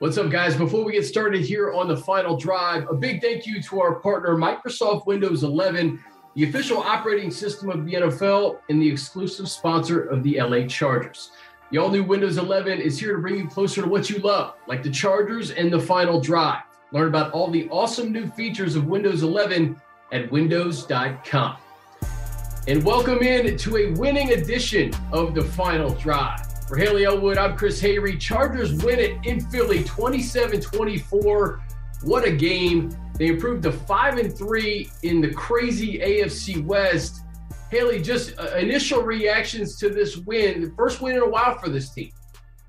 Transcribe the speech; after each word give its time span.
What's 0.00 0.16
up, 0.16 0.30
guys? 0.30 0.54
Before 0.54 0.84
we 0.84 0.92
get 0.92 1.04
started 1.04 1.40
here 1.42 1.72
on 1.72 1.88
the 1.88 1.96
final 1.96 2.36
drive, 2.36 2.88
a 2.88 2.94
big 2.94 3.20
thank 3.20 3.48
you 3.48 3.60
to 3.60 3.80
our 3.80 3.96
partner, 3.96 4.36
Microsoft 4.36 5.06
Windows 5.06 5.42
11, 5.42 5.98
the 6.36 6.44
official 6.44 6.78
operating 6.78 7.32
system 7.32 7.68
of 7.68 7.84
the 7.84 7.94
NFL 7.94 8.60
and 8.68 8.80
the 8.80 8.88
exclusive 8.88 9.48
sponsor 9.48 10.02
of 10.04 10.22
the 10.22 10.40
LA 10.40 10.68
Chargers. 10.68 11.32
The 11.72 11.78
all 11.78 11.90
new 11.90 12.04
Windows 12.04 12.38
11 12.38 12.80
is 12.80 12.96
here 12.96 13.16
to 13.16 13.20
bring 13.20 13.38
you 13.38 13.48
closer 13.48 13.82
to 13.82 13.88
what 13.88 14.08
you 14.08 14.20
love, 14.20 14.54
like 14.68 14.84
the 14.84 14.90
Chargers 14.90 15.50
and 15.50 15.72
the 15.72 15.80
final 15.80 16.20
drive. 16.20 16.62
Learn 16.92 17.08
about 17.08 17.32
all 17.32 17.50
the 17.50 17.68
awesome 17.68 18.12
new 18.12 18.28
features 18.28 18.76
of 18.76 18.86
Windows 18.86 19.24
11 19.24 19.82
at 20.12 20.30
windows.com. 20.30 21.56
And 22.68 22.84
welcome 22.84 23.18
in 23.18 23.56
to 23.58 23.76
a 23.78 23.90
winning 23.94 24.30
edition 24.30 24.92
of 25.10 25.34
the 25.34 25.42
final 25.42 25.90
drive. 25.94 26.47
For 26.68 26.76
Haley 26.76 27.06
Elwood, 27.06 27.38
I'm 27.38 27.56
Chris 27.56 27.80
Hayre. 27.80 28.20
Chargers 28.20 28.74
win 28.84 28.98
it 28.98 29.24
in 29.24 29.40
Philly 29.40 29.82
27 29.84 30.60
24. 30.60 31.62
What 32.02 32.24
a 32.24 32.30
game. 32.30 32.94
They 33.14 33.28
improved 33.28 33.62
to 33.62 33.72
5 33.72 34.18
and 34.18 34.36
3 34.36 34.90
in 35.02 35.22
the 35.22 35.32
crazy 35.32 35.98
AFC 35.98 36.62
West. 36.62 37.22
Haley, 37.70 38.02
just 38.02 38.38
uh, 38.38 38.54
initial 38.56 39.00
reactions 39.00 39.78
to 39.78 39.88
this 39.88 40.18
win, 40.18 40.74
first 40.76 41.00
win 41.00 41.16
in 41.16 41.22
a 41.22 41.28
while 41.28 41.56
for 41.56 41.70
this 41.70 41.88
team. 41.88 42.12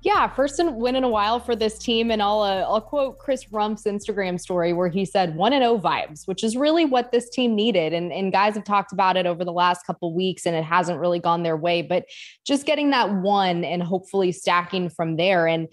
Yeah, 0.02 0.28
first 0.28 0.58
win 0.64 0.96
in 0.96 1.04
a 1.04 1.08
while 1.08 1.40
for 1.40 1.54
this 1.54 1.78
team, 1.78 2.10
and 2.10 2.22
I'll 2.22 2.40
uh, 2.40 2.62
I'll 2.62 2.80
quote 2.80 3.18
Chris 3.18 3.52
Rumph's 3.52 3.84
Instagram 3.84 4.40
story 4.40 4.72
where 4.72 4.88
he 4.88 5.04
said 5.04 5.36
"one 5.36 5.52
and 5.52 5.62
zero 5.62 5.74
oh 5.74 5.78
vibes," 5.78 6.26
which 6.26 6.42
is 6.42 6.56
really 6.56 6.86
what 6.86 7.12
this 7.12 7.28
team 7.28 7.54
needed. 7.54 7.92
And 7.92 8.10
and 8.10 8.32
guys 8.32 8.54
have 8.54 8.64
talked 8.64 8.92
about 8.92 9.18
it 9.18 9.26
over 9.26 9.44
the 9.44 9.52
last 9.52 9.86
couple 9.86 10.14
weeks, 10.14 10.46
and 10.46 10.56
it 10.56 10.64
hasn't 10.64 11.00
really 11.00 11.18
gone 11.18 11.42
their 11.42 11.56
way. 11.56 11.82
But 11.82 12.06
just 12.46 12.64
getting 12.64 12.90
that 12.90 13.12
one 13.12 13.62
and 13.62 13.82
hopefully 13.82 14.32
stacking 14.32 14.88
from 14.88 15.16
there, 15.16 15.46
and 15.46 15.68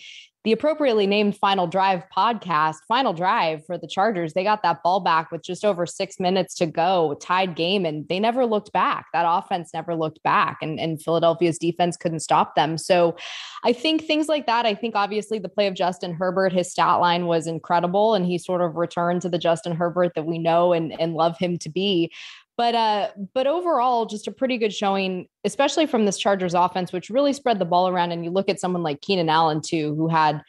the 0.48 0.54
appropriately 0.54 1.06
named 1.06 1.36
Final 1.36 1.68
Drive 1.68 2.04
podcast, 2.16 2.76
Final 2.88 3.12
Drive 3.12 3.66
for 3.66 3.78
the 3.78 3.86
Chargers, 3.86 4.32
they 4.32 4.46
got 4.46 4.64
that 4.64 4.82
ball 4.82 5.02
back 5.02 5.30
with 5.30 5.44
just 5.44 5.66
over 5.66 5.86
six 5.86 6.22
minutes 6.22 6.56
to 6.56 6.66
go, 6.66 7.18
tied 7.20 7.54
game, 7.54 7.86
and 7.86 8.08
they 8.08 8.18
never 8.18 8.46
looked 8.46 8.72
back. 8.72 9.08
That 9.12 9.26
offense 9.28 9.72
never 9.74 9.94
looked 9.94 10.24
back, 10.24 10.60
and, 10.62 10.80
and 10.80 11.04
Philadelphia's 11.04 11.58
defense 11.58 11.98
couldn't 11.98 12.22
stop 12.22 12.56
them. 12.56 12.78
So 12.78 13.18
I 13.66 13.74
think 13.74 14.06
things 14.06 14.30
like 14.30 14.46
that, 14.46 14.66
I 14.66 14.74
think 14.74 14.96
obviously 14.96 15.38
the 15.38 15.50
play 15.50 15.68
of 15.68 15.74
Justin 15.74 16.14
Herbert, 16.14 16.54
his 16.54 16.72
stat 16.72 17.02
line 17.02 17.26
was 17.26 17.46
incredible, 17.46 18.14
and 18.14 18.26
he 18.26 18.38
sort 18.38 18.62
of 18.62 18.78
returned 18.78 19.24
to 19.24 19.30
the 19.30 19.38
Justin 19.38 19.76
Herbert 19.76 20.14
that 20.16 20.26
we 20.26 20.38
know 20.40 20.72
and, 20.72 20.98
and 20.98 21.14
love 21.14 21.38
him 21.38 21.58
to 21.58 21.70
be. 21.70 22.10
But 22.58 22.74
uh, 22.76 23.10
but 23.36 23.46
overall, 23.46 24.08
just 24.08 24.28
a 24.28 24.32
pretty 24.32 24.58
good 24.58 24.74
showing, 24.74 25.28
especially 25.44 25.86
from 25.86 26.06
this 26.06 26.18
Chargers 26.18 26.56
offense, 26.56 26.92
which 26.92 27.12
really 27.12 27.34
spread 27.34 27.60
the 27.60 27.66
ball 27.66 27.88
around. 27.88 28.12
And 28.12 28.26
you 28.26 28.32
look 28.32 28.50
at 28.50 28.60
someone 28.60 28.82
like 28.82 29.02
Keenan 29.02 29.30
Allen 29.30 29.62
too, 29.62 29.96
who 29.96 30.08
had 30.08 30.42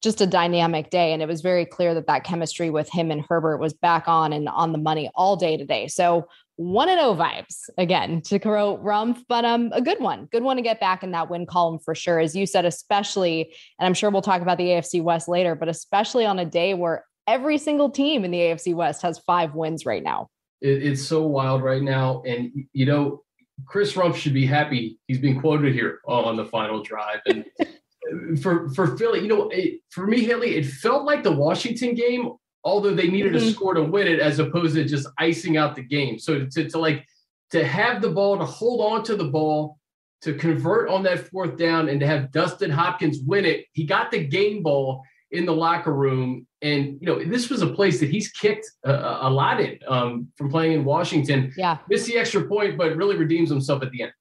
just 0.00 0.20
a 0.20 0.26
dynamic 0.26 0.90
day, 0.90 1.12
and 1.12 1.20
it 1.20 1.26
was 1.26 1.40
very 1.40 1.66
clear 1.66 1.94
that 1.94 2.06
that 2.06 2.22
chemistry 2.22 2.70
with 2.70 2.88
him 2.88 3.10
and 3.10 3.24
Herbert 3.28 3.58
was 3.58 3.72
back 3.72 4.06
on 4.06 4.32
and 4.32 4.48
on 4.48 4.70
the 4.70 4.78
money 4.78 5.10
all 5.16 5.34
day 5.34 5.56
today. 5.56 5.88
So 5.88 6.28
one 6.54 6.88
and 6.88 7.00
oh 7.00 7.14
vibes 7.14 7.68
again 7.76 8.20
to 8.22 8.38
quote 8.38 8.82
Rumph, 8.82 9.22
but 9.28 9.44
um 9.44 9.70
a 9.72 9.80
good 9.80 10.00
one, 10.00 10.26
good 10.26 10.44
one 10.44 10.56
to 10.56 10.62
get 10.62 10.80
back 10.80 11.02
in 11.02 11.10
that 11.12 11.28
win 11.28 11.46
column 11.46 11.80
for 11.80 11.94
sure. 11.94 12.20
As 12.20 12.36
you 12.36 12.46
said, 12.46 12.64
especially, 12.64 13.54
and 13.78 13.86
I'm 13.86 13.94
sure 13.94 14.10
we'll 14.10 14.22
talk 14.22 14.42
about 14.42 14.58
the 14.58 14.66
AFC 14.66 15.02
West 15.02 15.28
later, 15.28 15.56
but 15.56 15.68
especially 15.68 16.26
on 16.26 16.38
a 16.38 16.44
day 16.44 16.74
where 16.74 17.04
every 17.26 17.58
single 17.58 17.90
team 17.90 18.24
in 18.24 18.30
the 18.30 18.38
AFC 18.38 18.74
West 18.74 19.02
has 19.02 19.18
five 19.18 19.54
wins 19.54 19.84
right 19.84 20.02
now. 20.02 20.28
It, 20.60 20.82
it's 20.82 21.04
so 21.04 21.26
wild 21.26 21.62
right 21.62 21.82
now. 21.82 22.22
And, 22.26 22.52
you 22.72 22.86
know, 22.86 23.22
Chris 23.66 23.94
Rumph 23.94 24.16
should 24.16 24.34
be 24.34 24.46
happy. 24.46 24.98
He's 25.06 25.18
being 25.18 25.40
quoted 25.40 25.74
here 25.74 26.00
on 26.06 26.36
the 26.36 26.44
final 26.44 26.82
drive. 26.82 27.20
And 27.26 27.44
for, 28.42 28.68
for 28.70 28.96
Philly, 28.96 29.20
you 29.20 29.28
know, 29.28 29.48
it, 29.48 29.80
for 29.90 30.06
me, 30.06 30.24
Haley, 30.24 30.56
it 30.56 30.66
felt 30.66 31.04
like 31.04 31.22
the 31.22 31.32
Washington 31.32 31.94
game, 31.94 32.30
although 32.64 32.94
they 32.94 33.08
needed 33.08 33.34
mm-hmm. 33.34 33.48
a 33.48 33.52
score 33.52 33.74
to 33.74 33.82
win 33.82 34.06
it 34.06 34.20
as 34.20 34.38
opposed 34.38 34.74
to 34.74 34.84
just 34.84 35.08
icing 35.18 35.56
out 35.56 35.74
the 35.74 35.82
game. 35.82 36.18
So 36.18 36.46
to, 36.46 36.68
to 36.68 36.78
like, 36.78 37.04
to 37.50 37.64
have 37.64 38.02
the 38.02 38.10
ball, 38.10 38.38
to 38.38 38.44
hold 38.44 38.92
on 38.92 39.02
to 39.04 39.16
the 39.16 39.24
ball, 39.24 39.78
to 40.22 40.34
convert 40.34 40.88
on 40.88 41.02
that 41.04 41.28
fourth 41.28 41.56
down 41.56 41.88
and 41.88 42.00
to 42.00 42.06
have 42.06 42.32
Dustin 42.32 42.70
Hopkins 42.70 43.20
win 43.24 43.44
it. 43.44 43.66
He 43.72 43.84
got 43.84 44.10
the 44.10 44.24
game 44.24 44.62
ball 44.62 45.02
in 45.30 45.46
the 45.46 45.54
locker 45.54 45.94
room. 45.94 46.46
And, 46.62 46.98
you 47.00 47.06
know, 47.06 47.22
this 47.22 47.50
was 47.50 47.62
a 47.62 47.66
place 47.68 48.00
that 48.00 48.10
he's 48.10 48.30
kicked 48.30 48.66
a, 48.84 48.92
a 48.92 49.30
lot 49.30 49.60
in 49.60 49.78
um, 49.86 50.28
from 50.36 50.50
playing 50.50 50.72
in 50.72 50.84
Washington. 50.84 51.52
Yeah. 51.56 51.78
Missed 51.88 52.06
the 52.06 52.18
extra 52.18 52.42
point, 52.42 52.76
but 52.76 52.96
really 52.96 53.16
redeems 53.16 53.48
himself 53.48 53.82
at 53.82 53.90
the 53.90 54.02
end. 54.02 54.12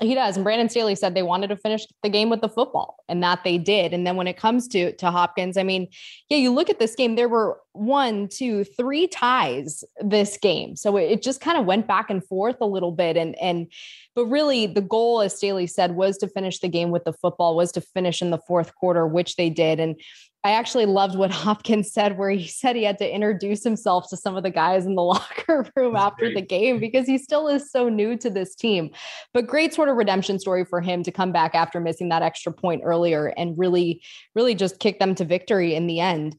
He 0.00 0.14
does. 0.14 0.36
And 0.36 0.42
Brandon 0.42 0.68
Staley 0.68 0.96
said 0.96 1.14
they 1.14 1.22
wanted 1.22 1.48
to 1.48 1.56
finish 1.56 1.86
the 2.02 2.08
game 2.08 2.28
with 2.28 2.40
the 2.40 2.48
football 2.48 2.96
and 3.08 3.22
that 3.22 3.44
they 3.44 3.56
did. 3.56 3.92
And 3.92 4.04
then 4.04 4.16
when 4.16 4.26
it 4.26 4.36
comes 4.36 4.66
to, 4.68 4.90
to 4.96 5.10
Hopkins, 5.10 5.56
I 5.56 5.62
mean, 5.62 5.86
yeah, 6.28 6.38
you 6.38 6.52
look 6.52 6.68
at 6.68 6.80
this 6.80 6.96
game, 6.96 7.14
there 7.14 7.28
were 7.28 7.60
one, 7.72 8.26
two, 8.28 8.64
three 8.64 9.06
ties 9.06 9.84
this 10.00 10.38
game. 10.38 10.74
So 10.74 10.96
it, 10.96 11.10
it 11.10 11.22
just 11.22 11.40
kind 11.40 11.56
of 11.56 11.66
went 11.66 11.86
back 11.86 12.10
and 12.10 12.24
forth 12.24 12.56
a 12.60 12.66
little 12.66 12.90
bit. 12.90 13.16
And, 13.16 13.38
and, 13.40 13.70
but 14.16 14.26
really 14.26 14.66
the 14.66 14.80
goal, 14.80 15.20
as 15.20 15.36
Staley 15.36 15.68
said, 15.68 15.94
was 15.94 16.18
to 16.18 16.26
finish 16.26 16.58
the 16.58 16.68
game 16.68 16.90
with 16.90 17.04
the 17.04 17.12
football, 17.12 17.54
was 17.54 17.70
to 17.72 17.80
finish 17.80 18.22
in 18.22 18.30
the 18.30 18.38
fourth 18.38 18.74
quarter, 18.74 19.06
which 19.06 19.36
they 19.36 19.50
did. 19.50 19.78
And 19.78 20.00
I 20.44 20.52
actually 20.52 20.86
loved 20.86 21.16
what 21.16 21.30
Hopkins 21.42 21.92
said, 21.92 22.18
where 22.18 22.30
he 22.30 22.46
said 22.46 22.76
he 22.76 22.84
had 22.84 22.98
to 22.98 23.14
introduce 23.14 23.62
himself 23.62 24.08
to 24.10 24.16
some 24.16 24.36
of 24.36 24.42
the 24.42 24.50
guys 24.50 24.86
in 24.86 24.94
the 24.94 25.02
locker 25.02 25.70
room 25.76 25.94
That's 25.94 26.04
after 26.04 26.26
great. 26.26 26.34
the 26.34 26.42
game 26.42 26.78
because 26.78 27.06
he 27.06 27.18
still 27.18 27.48
is 27.48 27.70
so 27.70 27.88
new 27.88 28.16
to 28.18 28.30
this 28.30 28.54
team. 28.54 28.90
But 29.32 29.46
great 29.46 29.74
sort 29.74 29.88
of 29.88 29.96
redemption 29.96 30.38
story 30.38 30.64
for 30.64 30.80
him 30.80 31.02
to 31.04 31.12
come 31.12 31.32
back 31.32 31.54
after 31.54 31.80
missing 31.80 32.08
that 32.08 32.22
extra 32.22 32.52
point 32.52 32.82
earlier 32.84 33.26
and 33.36 33.56
really, 33.56 34.02
really 34.34 34.54
just 34.54 34.80
kick 34.80 34.98
them 34.98 35.14
to 35.16 35.24
victory 35.24 35.74
in 35.74 35.86
the 35.86 36.00
end. 36.00 36.36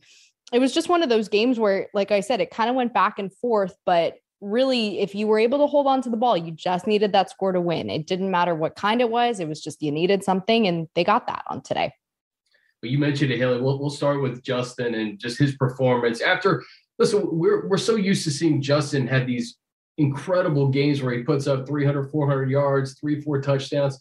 It 0.51 0.59
was 0.59 0.73
just 0.73 0.89
one 0.89 1.01
of 1.01 1.09
those 1.09 1.29
games 1.29 1.59
where, 1.59 1.87
like 1.93 2.11
I 2.11 2.19
said, 2.19 2.39
it 2.39 2.51
kind 2.51 2.69
of 2.69 2.75
went 2.75 2.93
back 2.93 3.17
and 3.17 3.33
forth, 3.33 3.75
but 3.85 4.15
really, 4.39 4.99
if 4.99 5.15
you 5.15 5.25
were 5.25 5.39
able 5.39 5.57
to 5.59 5.67
hold 5.67 5.87
on 5.87 6.01
to 6.01 6.09
the 6.09 6.17
ball, 6.17 6.37
you 6.37 6.51
just 6.51 6.85
needed 6.85 7.13
that 7.13 7.29
score 7.29 7.53
to 7.53 7.61
win. 7.61 7.89
It 7.89 8.05
didn't 8.05 8.29
matter 8.29 8.53
what 8.53 8.75
kind 8.75 8.99
it 9.01 9.09
was, 9.09 9.39
it 9.39 9.47
was 9.47 9.63
just 9.63 9.81
you 9.81 9.91
needed 9.91 10.23
something, 10.23 10.67
and 10.67 10.89
they 10.93 11.03
got 11.03 11.27
that 11.27 11.43
on 11.49 11.61
today. 11.61 11.93
But 12.83 12.89
you 12.89 12.97
mentioned 12.97 13.31
it, 13.31 13.37
Haley. 13.37 13.61
We'll, 13.61 13.79
we'll 13.79 13.89
start 13.89 14.21
with 14.21 14.43
Justin 14.43 14.93
and 14.95 15.17
just 15.17 15.39
his 15.39 15.55
performance. 15.55 16.19
After, 16.19 16.61
listen, 16.99 17.25
we're, 17.31 17.65
we're 17.69 17.77
so 17.77 17.95
used 17.95 18.25
to 18.25 18.31
seeing 18.31 18.61
Justin 18.61 19.07
have 19.07 19.25
these 19.25 19.55
incredible 19.97 20.67
games 20.67 21.01
where 21.01 21.13
he 21.13 21.23
puts 21.23 21.47
up 21.47 21.65
300, 21.65 22.11
400 22.11 22.49
yards, 22.49 22.99
three, 22.99 23.21
four 23.21 23.39
touchdowns. 23.39 23.97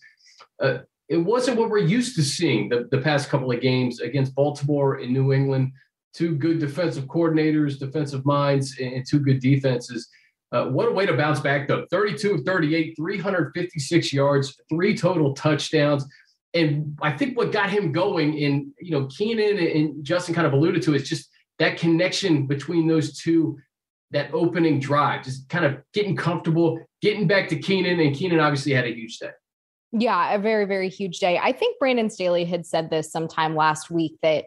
Uh, 0.60 0.78
it 1.08 1.18
wasn't 1.18 1.58
what 1.58 1.70
we're 1.70 1.78
used 1.78 2.16
to 2.16 2.24
seeing 2.24 2.68
the, 2.68 2.88
the 2.90 2.98
past 2.98 3.28
couple 3.28 3.52
of 3.52 3.60
games 3.60 4.00
against 4.00 4.34
Baltimore 4.34 4.96
and 4.96 5.12
New 5.12 5.32
England. 5.32 5.70
Two 6.12 6.34
good 6.34 6.58
defensive 6.58 7.04
coordinators, 7.04 7.78
defensive 7.78 8.26
minds, 8.26 8.76
and 8.80 9.06
two 9.08 9.20
good 9.20 9.38
defenses. 9.38 10.08
Uh, 10.50 10.64
what 10.64 10.88
a 10.88 10.92
way 10.92 11.06
to 11.06 11.16
bounce 11.16 11.38
back, 11.38 11.68
though. 11.68 11.86
32 11.88 12.34
of 12.34 12.44
38, 12.44 12.96
356 12.96 14.12
yards, 14.12 14.60
three 14.68 14.96
total 14.96 15.34
touchdowns 15.34 16.04
and 16.54 16.98
I 17.00 17.12
think 17.12 17.36
what 17.36 17.52
got 17.52 17.70
him 17.70 17.92
going 17.92 18.42
and 18.44 18.72
you 18.80 18.90
know, 18.90 19.06
Keenan 19.06 19.58
and 19.58 20.04
Justin 20.04 20.34
kind 20.34 20.46
of 20.46 20.52
alluded 20.52 20.82
to 20.82 20.94
is 20.94 21.08
just 21.08 21.28
that 21.58 21.78
connection 21.78 22.46
between 22.46 22.86
those 22.86 23.18
two, 23.18 23.58
that 24.10 24.32
opening 24.34 24.80
drive, 24.80 25.24
just 25.24 25.48
kind 25.48 25.64
of 25.64 25.78
getting 25.94 26.16
comfortable, 26.16 26.78
getting 27.00 27.26
back 27.26 27.48
to 27.48 27.56
Keenan. 27.56 28.00
And 28.00 28.14
Keenan 28.14 28.40
obviously 28.40 28.72
had 28.72 28.84
a 28.84 28.94
huge 28.94 29.18
day. 29.18 29.30
Yeah, 29.92 30.34
a 30.34 30.38
very, 30.38 30.64
very 30.64 30.88
huge 30.88 31.18
day. 31.18 31.38
I 31.38 31.52
think 31.52 31.78
Brandon 31.78 32.08
Staley 32.08 32.44
had 32.44 32.66
said 32.66 32.90
this 32.90 33.12
sometime 33.12 33.54
last 33.54 33.90
week 33.90 34.16
that 34.22 34.46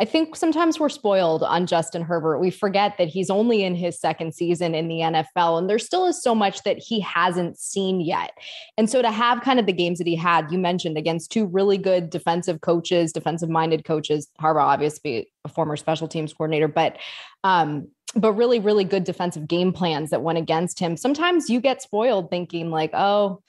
I 0.00 0.04
think 0.04 0.34
sometimes 0.34 0.80
we're 0.80 0.88
spoiled 0.88 1.42
on 1.42 1.66
Justin 1.66 2.02
Herbert. 2.02 2.40
We 2.40 2.50
forget 2.50 2.96
that 2.98 3.08
he's 3.08 3.30
only 3.30 3.62
in 3.62 3.74
his 3.74 4.00
second 4.00 4.34
season 4.34 4.74
in 4.74 4.88
the 4.88 4.96
NFL, 4.96 5.58
and 5.58 5.70
there 5.70 5.78
still 5.78 6.06
is 6.06 6.20
so 6.20 6.34
much 6.34 6.62
that 6.64 6.78
he 6.78 6.98
hasn't 7.00 7.58
seen 7.58 8.00
yet. 8.00 8.32
And 8.76 8.90
so 8.90 9.00
to 9.00 9.10
have 9.10 9.42
kind 9.42 9.60
of 9.60 9.66
the 9.66 9.72
games 9.72 9.98
that 9.98 10.06
he 10.06 10.16
had, 10.16 10.50
you 10.50 10.58
mentioned 10.58 10.98
against 10.98 11.30
two 11.30 11.46
really 11.46 11.78
good 11.78 12.10
defensive 12.10 12.62
coaches, 12.62 13.12
defensive 13.12 13.48
minded 13.48 13.84
coaches, 13.84 14.28
Harbaugh, 14.40 14.64
obviously 14.64 15.30
a 15.44 15.48
former 15.48 15.76
special 15.76 16.08
teams 16.08 16.32
coordinator, 16.32 16.68
but 16.68 16.96
um, 17.44 17.88
but 18.14 18.32
really, 18.32 18.58
really 18.58 18.84
good 18.84 19.04
defensive 19.04 19.48
game 19.48 19.72
plans 19.72 20.10
that 20.10 20.22
went 20.22 20.38
against 20.38 20.78
him. 20.78 20.96
Sometimes 20.96 21.48
you 21.48 21.60
get 21.60 21.80
spoiled 21.80 22.30
thinking 22.30 22.70
like, 22.70 22.90
oh, 22.92 23.42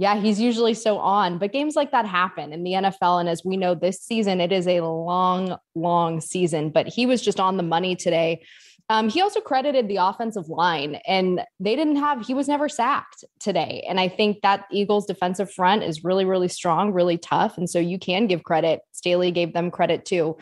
yeah, 0.00 0.14
he's 0.20 0.40
usually 0.40 0.74
so 0.74 0.98
on, 0.98 1.38
but 1.38 1.52
games 1.52 1.74
like 1.74 1.90
that 1.90 2.06
happen 2.06 2.52
in 2.52 2.62
the 2.62 2.74
NFL. 2.74 3.18
And 3.18 3.28
as 3.28 3.44
we 3.44 3.56
know, 3.56 3.74
this 3.74 4.00
season, 4.00 4.40
it 4.40 4.52
is 4.52 4.68
a 4.68 4.80
long, 4.80 5.56
long 5.74 6.20
season, 6.20 6.70
but 6.70 6.86
he 6.86 7.04
was 7.04 7.20
just 7.20 7.40
on 7.40 7.56
the 7.56 7.64
money 7.64 7.96
today. 7.96 8.44
Um, 8.90 9.08
he 9.08 9.20
also 9.20 9.40
credited 9.40 9.88
the 9.88 9.96
offensive 9.96 10.48
line, 10.48 11.00
and 11.04 11.40
they 11.58 11.74
didn't 11.74 11.96
have, 11.96 12.24
he 12.24 12.32
was 12.32 12.46
never 12.46 12.68
sacked 12.68 13.24
today. 13.40 13.84
And 13.88 13.98
I 13.98 14.06
think 14.06 14.40
that 14.42 14.66
Eagles 14.70 15.04
defensive 15.04 15.52
front 15.52 15.82
is 15.82 16.04
really, 16.04 16.24
really 16.24 16.48
strong, 16.48 16.92
really 16.92 17.18
tough. 17.18 17.58
And 17.58 17.68
so 17.68 17.80
you 17.80 17.98
can 17.98 18.28
give 18.28 18.44
credit. 18.44 18.82
Staley 18.92 19.32
gave 19.32 19.52
them 19.52 19.68
credit 19.72 20.04
too. 20.04 20.38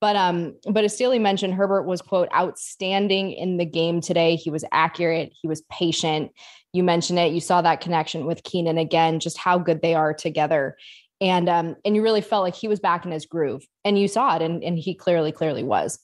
But 0.00 0.16
um, 0.16 0.54
but 0.70 0.84
as 0.84 0.94
Staley 0.94 1.18
mentioned, 1.18 1.54
Herbert 1.54 1.82
was 1.82 2.00
quote 2.00 2.28
outstanding 2.32 3.32
in 3.32 3.56
the 3.56 3.64
game 3.64 4.00
today. 4.00 4.36
He 4.36 4.48
was 4.48 4.64
accurate, 4.70 5.32
he 5.40 5.48
was 5.48 5.62
patient. 5.62 6.30
You 6.72 6.82
mentioned 6.82 7.18
it, 7.18 7.32
you 7.32 7.40
saw 7.40 7.62
that 7.62 7.80
connection 7.80 8.26
with 8.26 8.42
Keenan 8.42 8.78
again, 8.78 9.20
just 9.20 9.38
how 9.38 9.58
good 9.58 9.80
they 9.80 9.94
are 9.94 10.12
together. 10.12 10.76
And 11.20 11.48
um, 11.48 11.76
and 11.84 11.96
you 11.96 12.02
really 12.02 12.20
felt 12.20 12.44
like 12.44 12.54
he 12.54 12.68
was 12.68 12.78
back 12.78 13.04
in 13.04 13.10
his 13.10 13.26
groove. 13.26 13.66
And 13.84 13.98
you 13.98 14.06
saw 14.06 14.36
it, 14.36 14.42
and, 14.42 14.62
and 14.62 14.78
he 14.78 14.94
clearly, 14.94 15.32
clearly 15.32 15.64
was. 15.64 15.98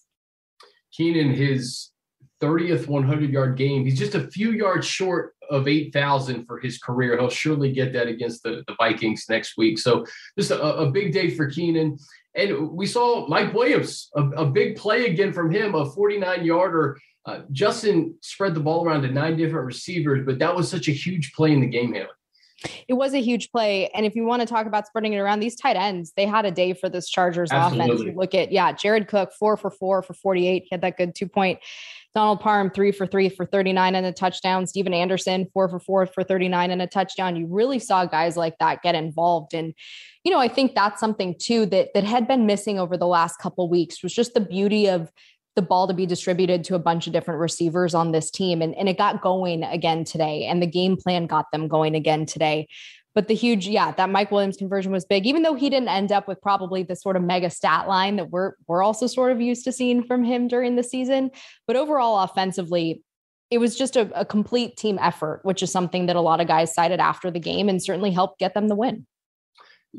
Keenan, 0.93 1.35
his 1.35 1.91
30th 2.41 2.87
100 2.87 3.31
yard 3.31 3.57
game. 3.57 3.85
He's 3.85 3.99
just 3.99 4.15
a 4.15 4.29
few 4.29 4.51
yards 4.51 4.87
short 4.87 5.35
of 5.51 5.69
8,000 5.69 6.47
for 6.47 6.59
his 6.59 6.79
career. 6.79 7.19
He'll 7.19 7.31
surely 7.31 7.73
get 7.73 7.93
that 7.93 8.07
against 8.07 8.43
the, 8.43 8.65
the 8.67 8.75
Vikings 8.79 9.27
next 9.29 9.57
week. 9.57 9.79
So 9.79 10.05
just 10.39 10.51
a, 10.51 10.63
a 10.63 10.91
big 10.91 11.13
day 11.13 11.31
for 11.31 11.49
Keenan. 11.49 11.99
And 12.35 12.71
we 12.71 12.87
saw 12.87 13.27
Mike 13.29 13.55
Williams, 13.55 14.11
a, 14.15 14.23
a 14.31 14.47
big 14.47 14.77
play 14.77 15.07
again 15.07 15.33
from 15.33 15.51
him, 15.51 15.75
a 15.75 15.91
49 15.91 16.45
yarder. 16.45 16.99
Uh, 17.27 17.41
Justin 17.53 18.15
spread 18.21 18.55
the 18.55 18.61
ball 18.61 18.85
around 18.85 19.03
to 19.03 19.11
nine 19.11 19.37
different 19.37 19.67
receivers, 19.67 20.25
but 20.27 20.39
that 20.39 20.55
was 20.55 20.71
such 20.71 20.89
a 20.89 20.93
huge 20.93 21.33
play 21.33 21.53
in 21.53 21.61
the 21.61 21.67
game 21.67 21.93
handling. 21.93 22.09
It 22.89 22.95
was 22.95 23.15
a 23.15 23.21
huge 23.21 23.51
play. 23.51 23.89
And 23.89 24.07
if 24.07 24.15
you 24.15 24.25
want 24.25 24.41
to 24.41 24.47
talk 24.47 24.67
about 24.67 24.87
spreading 24.87 25.13
it 25.13 25.19
around, 25.19 25.41
these 25.41 25.57
tight 25.57 25.77
ends, 25.77 26.13
they 26.17 26.27
had 26.27 26.45
a 26.45 26.51
day 26.51 26.73
for 26.73 26.89
this 26.89 27.09
Chargers 27.09 27.51
Absolutely. 27.51 27.95
offense. 27.95 28.07
You 28.07 28.13
look 28.19 28.35
at, 28.35 28.53
yeah, 28.53 28.73
Jared 28.73 29.09
Cook, 29.09 29.33
four 29.39 29.57
for 29.57 29.71
four 29.71 30.03
for 30.03 30.15
48. 30.15 30.63
He 30.63 30.69
had 30.71 30.81
that 30.83 30.97
good 30.97 31.15
two 31.15 31.29
point 31.29 31.61
Donald 32.15 32.41
Parham, 32.41 32.71
three 32.71 32.93
for 32.93 33.07
three 33.07 33.29
for 33.29 33.45
39 33.45 33.95
and 33.95 34.07
a 34.07 34.13
touchdown. 34.13 34.67
Stephen 34.67 34.95
Anderson, 34.95 35.49
four 35.53 35.69
for 35.69 35.81
four 35.81 36.07
for 36.07 36.23
39 36.23 36.71
and 36.71 36.81
a 36.81 36.87
touchdown. 36.87 37.37
You 37.37 37.47
really 37.47 37.81
saw 37.81 38.07
guys 38.07 38.37
like 38.37 38.57
that 38.59 38.83
get 38.83 38.95
involved. 38.95 39.53
And, 39.53 39.75
you 40.23 40.31
know, 40.31 40.39
I 40.39 40.49
think 40.49 40.75
that's 40.75 41.01
something 41.01 41.35
too 41.39 41.67
that 41.67 41.89
that 41.95 42.05
had 42.05 42.29
been 42.29 42.47
missing 42.47 42.79
over 42.79 42.97
the 42.97 43.07
last 43.07 43.39
couple 43.39 43.69
weeks 43.69 44.03
was 44.03 44.15
just 44.15 44.35
the 44.35 44.41
beauty 44.41 44.89
of 44.89 45.11
the 45.57 45.63
ball 45.63 45.87
to 45.87 45.95
be 45.95 46.07
distributed 46.07 46.65
to 46.65 46.75
a 46.75 46.79
bunch 46.79 47.07
of 47.07 47.13
different 47.13 47.41
receivers 47.41 47.95
on 47.95 48.13
this 48.13 48.31
team. 48.31 48.61
And, 48.61 48.75
and 48.75 48.89
it 48.89 48.99
got 48.99 49.23
going 49.23 49.63
again 49.63 50.05
today. 50.05 50.47
And 50.47 50.61
the 50.61 50.67
game 50.67 50.97
plan 50.97 51.27
got 51.27 51.51
them 51.53 51.69
going 51.69 51.95
again 51.95 52.27
today. 52.27 52.69
But 53.15 53.29
the 53.29 53.35
huge, 53.35 53.69
yeah, 53.69 53.93
that 53.93 54.11
Mike 54.11 54.33
Williams 54.33 54.57
conversion 54.57 54.91
was 54.91 55.05
big, 55.05 55.25
even 55.25 55.43
though 55.43 55.55
he 55.55 55.71
didn't 55.71 55.89
end 55.89 56.11
up 56.11 56.27
with 56.27 56.41
probably 56.43 56.83
the 56.83 56.97
sort 56.97 57.15
of 57.15 57.23
mega 57.23 57.49
stat 57.49 57.87
line 57.87 58.17
that 58.17 58.31
we're 58.31 58.55
we're 58.67 58.83
also 58.83 59.07
sort 59.07 59.31
of 59.31 59.41
used 59.41 59.65
to 59.65 59.73
seeing 59.73 60.03
from 60.03 60.25
him 60.25 60.49
during 60.49 60.75
the 60.75 60.83
season. 60.83 61.31
But 61.69 61.77
overall, 61.77 62.19
offensively, 62.25 63.03
it 63.51 63.59
was 63.59 63.77
just 63.77 63.95
a, 63.95 64.11
a 64.19 64.25
complete 64.25 64.77
team 64.77 64.99
effort, 65.01 65.41
which 65.45 65.63
is 65.63 65.71
something 65.71 66.07
that 66.07 66.17
a 66.17 66.21
lot 66.21 66.41
of 66.41 66.49
guys 66.49 66.75
cited 66.75 66.99
after 66.99 67.31
the 67.31 67.39
game 67.39 67.69
and 67.69 67.81
certainly 67.81 68.11
helped 68.11 68.41
get 68.41 68.53
them 68.53 68.67
the 68.67 68.75
win 68.75 69.07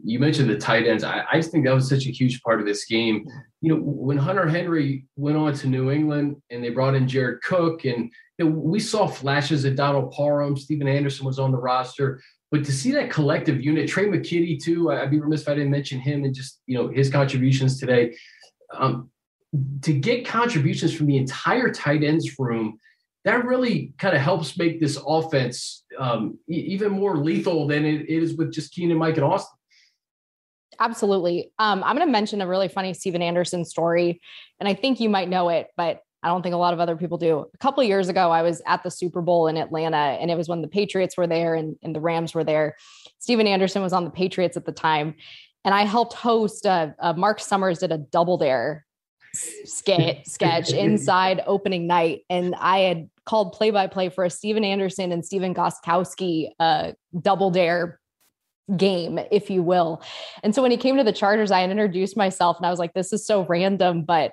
you 0.03 0.19
mentioned 0.19 0.49
the 0.49 0.57
tight 0.57 0.87
ends. 0.87 1.03
I, 1.03 1.23
I, 1.31 1.37
just 1.37 1.51
think 1.51 1.65
that 1.65 1.73
was 1.73 1.89
such 1.89 2.05
a 2.05 2.11
huge 2.11 2.41
part 2.41 2.59
of 2.59 2.65
this 2.65 2.85
game. 2.85 3.25
You 3.61 3.75
know, 3.75 3.81
when 3.81 4.17
Hunter 4.17 4.47
Henry 4.47 5.05
went 5.15 5.37
on 5.37 5.53
to 5.53 5.67
New 5.67 5.91
England 5.91 6.37
and 6.49 6.63
they 6.63 6.69
brought 6.69 6.95
in 6.95 7.07
Jared 7.07 7.41
Cook, 7.41 7.85
and 7.85 8.11
you 8.37 8.45
know, 8.45 8.51
we 8.51 8.79
saw 8.79 9.07
flashes 9.07 9.65
of 9.65 9.75
Donald 9.75 10.11
Parham, 10.11 10.57
Stephen 10.57 10.87
Anderson 10.87 11.25
was 11.25 11.39
on 11.39 11.51
the 11.51 11.57
roster, 11.57 12.21
but 12.51 12.63
to 12.65 12.71
see 12.71 12.91
that 12.91 13.09
collective 13.09 13.63
unit, 13.63 13.89
Tre' 13.89 14.03
McKitty 14.03 14.63
too, 14.63 14.91
I'd 14.91 15.11
be 15.11 15.19
remiss 15.19 15.41
if 15.41 15.49
I 15.49 15.55
didn't 15.55 15.71
mention 15.71 15.99
him 15.99 16.23
and 16.23 16.33
just 16.33 16.61
you 16.67 16.77
know 16.77 16.87
his 16.89 17.09
contributions 17.09 17.79
today. 17.79 18.15
Um, 18.73 19.09
to 19.83 19.93
get 19.93 20.25
contributions 20.25 20.93
from 20.93 21.07
the 21.07 21.17
entire 21.17 21.71
tight 21.71 22.03
ends 22.03 22.37
room, 22.37 22.79
that 23.25 23.45
really 23.45 23.93
kind 23.97 24.15
of 24.15 24.21
helps 24.21 24.57
make 24.57 24.79
this 24.79 24.99
offense 25.05 25.83
um, 25.97 26.37
e- 26.49 26.67
even 26.69 26.91
more 26.91 27.17
lethal 27.17 27.67
than 27.67 27.83
it 27.83 28.07
is 28.07 28.35
with 28.35 28.53
just 28.53 28.73
Keenan, 28.73 28.97
Mike, 28.97 29.15
and 29.15 29.23
Austin. 29.23 29.54
Absolutely. 30.79 31.51
Um, 31.59 31.83
I'm 31.83 31.95
going 31.95 32.07
to 32.07 32.11
mention 32.11 32.41
a 32.41 32.47
really 32.47 32.67
funny 32.67 32.93
Stephen 32.93 33.21
Anderson 33.21 33.65
story, 33.65 34.21
and 34.59 34.67
I 34.69 34.73
think 34.73 34.99
you 34.99 35.09
might 35.09 35.29
know 35.29 35.49
it, 35.49 35.67
but 35.77 36.01
I 36.25 36.29
don't 36.29 36.41
think 36.41 36.55
a 36.55 36.57
lot 36.57 36.73
of 36.73 36.79
other 36.79 36.95
people 36.95 37.19
do. 37.19 37.45
A 37.53 37.57
couple 37.59 37.83
years 37.83 38.09
ago, 38.09 38.31
I 38.31 38.41
was 38.41 38.59
at 38.65 38.81
the 38.81 38.89
Super 38.89 39.21
Bowl 39.21 39.47
in 39.47 39.57
Atlanta, 39.57 39.95
and 39.95 40.31
it 40.31 40.35
was 40.35 40.49
when 40.49 40.63
the 40.63 40.67
Patriots 40.67 41.17
were 41.17 41.27
there 41.27 41.53
and, 41.53 41.75
and 41.83 41.95
the 41.95 41.99
Rams 41.99 42.33
were 42.33 42.43
there. 42.43 42.75
Stephen 43.19 43.45
Anderson 43.45 43.83
was 43.83 43.93
on 43.93 44.05
the 44.05 44.09
Patriots 44.09 44.57
at 44.57 44.65
the 44.65 44.71
time, 44.71 45.15
and 45.63 45.75
I 45.75 45.83
helped 45.85 46.13
host. 46.13 46.65
A, 46.65 46.95
a 46.99 47.13
Marc 47.13 47.39
Summers 47.39 47.79
did 47.79 47.91
a 47.91 47.99
double 47.99 48.37
dare 48.37 48.85
sketch 49.65 50.25
sketch 50.25 50.71
inside 50.73 51.43
opening 51.47 51.85
night, 51.85 52.21
and 52.29 52.55
I 52.55 52.79
had 52.79 53.09
called 53.25 53.53
play 53.53 53.69
by 53.69 53.85
play 53.85 54.09
for 54.09 54.23
a 54.23 54.29
Stephen 54.29 54.63
Anderson 54.63 55.11
and 55.11 55.23
Stephen 55.23 55.53
Gostkowski 55.53 56.49
uh, 56.59 56.93
double 57.21 57.51
dare 57.51 57.99
game, 58.77 59.19
if 59.31 59.49
you 59.49 59.61
will. 59.61 60.01
And 60.43 60.55
so 60.55 60.61
when 60.61 60.71
he 60.71 60.77
came 60.77 60.97
to 60.97 61.03
the 61.03 61.11
Chargers, 61.11 61.51
I 61.51 61.61
had 61.61 61.69
introduced 61.69 62.17
myself 62.17 62.57
and 62.57 62.65
I 62.65 62.69
was 62.69 62.79
like, 62.79 62.93
this 62.93 63.13
is 63.13 63.25
so 63.25 63.45
random, 63.45 64.03
but 64.03 64.31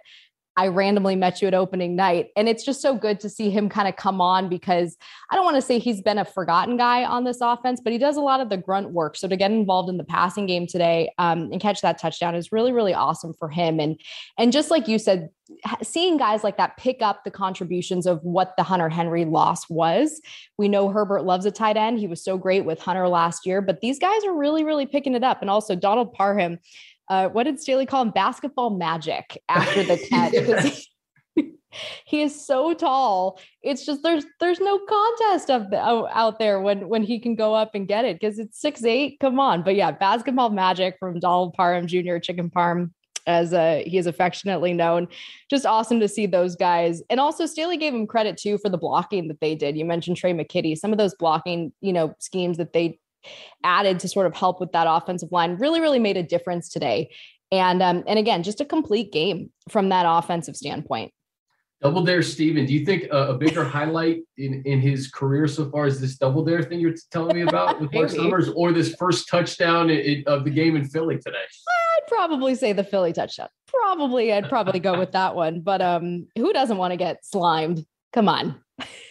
I 0.57 0.69
randomly 0.69 1.17
met 1.17 1.41
you 1.41 1.49
at 1.49 1.55
opening 1.55 1.97
night. 1.97 2.29
And 2.37 2.49
it's 2.49 2.65
just 2.65 2.83
so 2.83 2.95
good 2.95 3.21
to 3.21 3.31
see 3.31 3.51
him 3.51 3.69
kind 3.69 3.89
of 3.89 3.97
come 3.97 4.21
on 4.21 4.49
because 4.49 4.97
I 5.31 5.35
don't 5.35 5.45
want 5.45 5.57
to 5.57 5.63
say 5.63 5.79
he's 5.79 6.03
been 6.03 6.19
a 6.19 6.25
forgotten 6.25 6.77
guy 6.77 7.05
on 7.05 7.25
this 7.25 7.39
offense, 7.41 7.81
but 7.83 7.93
he 7.93 7.99
does 7.99 8.17
a 8.17 8.21
lot 8.21 8.41
of 8.41 8.51
the 8.51 8.59
grunt 8.59 8.91
work. 8.91 9.17
So 9.17 9.29
to 9.29 9.37
get 9.37 9.51
involved 9.51 9.89
in 9.89 9.97
the 9.97 10.05
passing 10.05 10.47
game 10.47 10.67
today 10.67 11.13
um, 11.19 11.51
and 11.53 11.61
catch 11.61 11.81
that 11.81 11.99
touchdown 11.99 12.35
is 12.35 12.53
really, 12.53 12.73
really 12.73 12.95
awesome 12.95 13.33
for 13.33 13.49
him. 13.49 13.81
And 13.81 13.99
and 14.39 14.53
just 14.53 14.71
like 14.71 14.89
you 14.89 14.99
said, 14.99 15.31
seeing 15.83 16.17
guys 16.17 16.45
like 16.45 16.57
that 16.57 16.77
pick 16.77 17.03
up 17.03 17.25
the 17.25 17.31
contributions 17.31 18.07
of 18.07 18.23
what 18.23 18.55
the 18.57 18.63
Hunter 18.63 18.89
Henry 18.89 19.25
loss 19.25 19.69
was. 19.69 20.21
We 20.59 20.69
know 20.69 20.89
Herbert 20.89 21.25
loves 21.25 21.47
a 21.47 21.51
tight 21.51 21.77
end. 21.77 21.99
He 21.99 22.07
was 22.07 22.23
so 22.23 22.39
great 22.39 22.65
with 22.65 22.81
Hunter 22.81 23.09
last 23.09 23.47
year, 23.47 23.61
but 23.61 23.81
these 23.81 23.99
guys 23.99 24.25
are 24.25 24.35
really, 24.35 24.65
really 24.65 24.87
picking 24.87 25.15
it 25.15 25.25
up. 25.25 25.41
And 25.41 25.51
also 25.51 25.75
Donald 25.75 26.13
Parham 26.13 26.59
uh, 27.13 27.29
what 27.29 27.45
did 27.45 27.61
Staley 27.61 27.85
call 27.85 28.01
him? 28.01 28.11
Basketball 28.11 28.71
magic 28.71 29.39
after 29.51 29.85
the 29.85 29.99
catch. 30.09 30.89
he, 31.35 31.53
he 32.07 32.23
is 32.23 32.47
so 32.47 32.73
tall. 32.73 33.39
It's 33.63 33.85
just 33.85 34.03
there's 34.03 34.25
there's 34.41 34.61
no 34.61 34.79
contest 34.79 35.51
of 35.51 35.69
the, 35.69 35.79
out 35.79 36.39
there 36.39 36.59
when 36.63 36.89
when 36.89 37.03
he 37.03 37.21
can 37.21 37.35
go 37.35 37.53
up 37.53 37.75
and 37.75 37.87
get 37.87 38.07
it 38.07 38.19
because 38.19 38.39
it's 38.39 38.59
six 38.59 38.83
eight. 38.83 39.19
Come 39.21 39.39
on, 39.39 39.63
but 39.63 39.75
yeah, 39.75 39.91
basketball 39.91 40.49
magic 40.49 40.97
from 40.99 41.21
Donald 41.21 41.53
Parham 41.53 41.87
Jr. 41.87 42.17
Chicken 42.17 42.49
Parm 42.49 42.93
as 43.27 43.53
uh, 43.53 43.83
he 43.85 43.99
is 43.99 44.07
affectionately 44.07 44.73
known. 44.73 45.07
Just 45.51 45.67
awesome 45.67 46.01
to 46.01 46.09
see 46.09 46.25
those 46.25 46.57
guys. 46.57 47.03
And 47.11 47.21
also 47.21 47.45
Staley 47.45 47.77
gave 47.77 47.95
him 47.95 48.07
credit 48.07 48.39
too 48.39 48.57
for 48.57 48.71
the 48.71 48.79
blocking 48.79 49.29
that 49.29 49.41
they 49.41 49.55
did. 49.55 49.77
You 49.77 49.85
mentioned 49.85 50.17
Tre' 50.17 50.31
McKitty, 50.31 50.79
some 50.79 50.93
of 50.93 50.99
those 50.99 51.15
blocking, 51.15 51.73
you 51.83 51.93
know, 51.93 52.15
schemes 52.19 52.57
that 52.57 52.73
they 52.73 52.99
added 53.65 54.01
to 54.01 54.09
sort 54.09 54.27
of 54.27 54.35
help 54.35 54.61
with 54.61 54.73
that 54.73 54.87
offensive 54.89 55.33
line 55.33 55.57
really, 55.57 55.81
really 55.81 55.99
made 55.99 56.17
a 56.17 56.23
difference 56.23 56.69
today. 56.69 57.11
And 57.51 57.83
um, 57.83 58.03
and 58.07 58.19
again, 58.19 58.43
just 58.43 58.61
a 58.61 58.65
complete 58.65 59.13
game 59.13 59.51
from 59.69 59.91
that 59.91 60.07
offensive 60.09 60.57
standpoint. 60.57 61.13
Double 61.83 62.05
dare, 62.05 62.23
Stephen. 62.23 62.65
Do 62.65 62.73
you 62.73 62.87
think 62.87 63.05
a, 63.11 63.31
a 63.31 63.35
bigger 63.35 63.65
highlight 63.65 64.23
in, 64.37 64.63
in 64.65 64.81
his 64.81 65.11
career 65.11 65.49
so 65.49 65.69
far 65.69 65.87
is 65.87 66.01
this 66.01 66.17
double 66.17 66.45
dare 66.45 66.63
thing 66.63 66.79
you're 66.79 66.95
telling 67.11 67.37
me 67.37 67.43
about 67.43 67.81
with 67.81 67.93
Marc 67.93 68.11
Summers, 68.11 68.49
or 68.51 68.73
this 68.73 68.95
first 68.95 69.29
touchdown 69.29 69.91
in, 69.91 70.23
of 70.29 70.45
the 70.45 70.51
game 70.51 70.77
in 70.77 70.85
Philly 70.89 71.19
today? 71.19 71.39
I'd 71.39 72.07
probably 72.07 72.55
say 72.55 72.73
the 72.73 72.85
Philly 72.85 73.13
touchdown. 73.13 73.49
Probably, 73.67 74.33
I'd 74.33 74.49
probably 74.49 74.79
go 74.79 74.97
with 74.97 75.13
that 75.13 75.35
one. 75.35 75.61
But 75.61 75.83
um, 75.83 76.29
who 76.39 76.53
doesn't 76.53 76.77
want 76.77 76.93
to 76.93 76.97
get 76.97 77.25
slimed? 77.25 77.85
Come 78.13 78.29
on 78.29 78.62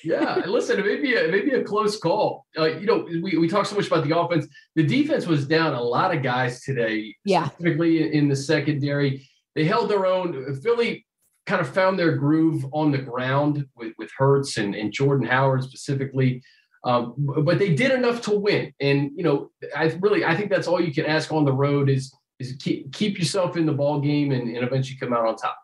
yeah, 0.04 0.44
listen, 0.48 0.80
it 0.80 0.86
may 0.86 0.98
be 0.98 1.16
a, 1.16 1.28
maybe 1.28 1.52
a 1.52 1.64
close 1.64 1.98
call. 1.98 2.46
Uh, 2.58 2.66
you 2.66 2.86
know, 2.86 3.06
we, 3.22 3.38
we 3.38 3.48
talk 3.48 3.66
so 3.66 3.76
much 3.76 3.88
about 3.88 4.08
the 4.08 4.18
offense. 4.18 4.48
The 4.76 4.84
defense 4.84 5.28
was 5.28 5.48
down 5.48 5.74
a 5.74 5.82
lot 5.82 6.16
of 6.16 6.24
guys 6.24 6.62
today, 6.62 7.16
yeah. 7.26 7.48
specifically 7.50 8.14
in, 8.14 8.28
the 8.28 8.36
secondary. 8.36 9.30
They 9.56 9.66
held 9.66 9.90
their 9.90 10.06
own. 10.06 10.56
Philly 10.62 11.06
kind 11.46 11.62
of 11.62 11.70
found 11.70 11.98
their 11.98 12.16
groove 12.18 12.66
on 12.72 12.92
the 12.92 12.98
ground 12.98 13.68
with, 13.76 13.94
with 13.98 14.10
Hurts 14.18 14.58
and, 14.58 14.76
and 14.76 14.92
Jordan 14.92 15.28
Howard 15.28 15.64
specifically. 15.64 16.42
Um, 16.84 17.14
but 17.18 17.60
they 17.60 17.76
did 17.76 17.92
enough 17.92 18.22
to 18.24 18.32
win. 18.32 18.74
And, 18.80 19.12
you 19.16 19.24
know, 19.24 19.52
I 19.76 19.86
really, 20.00 20.26
I 20.26 20.36
think 20.36 20.50
that's 20.50 20.68
all 20.68 20.82
you 20.82 20.94
can 20.94 21.06
ask 21.06 21.32
on 21.32 21.46
the 21.46 21.54
road 21.54 21.90
is, 21.90 22.14
is 22.40 22.56
keep, 22.60 22.92
keep 22.92 23.20
yourself 23.20 23.56
in 23.56 23.68
the 23.68 23.74
ball 23.74 24.00
game 24.00 24.32
and, 24.32 24.48
and 24.56 24.66
eventually 24.66 24.98
come 24.98 25.14
out 25.14 25.28
on 25.28 25.36
top. 25.36 25.58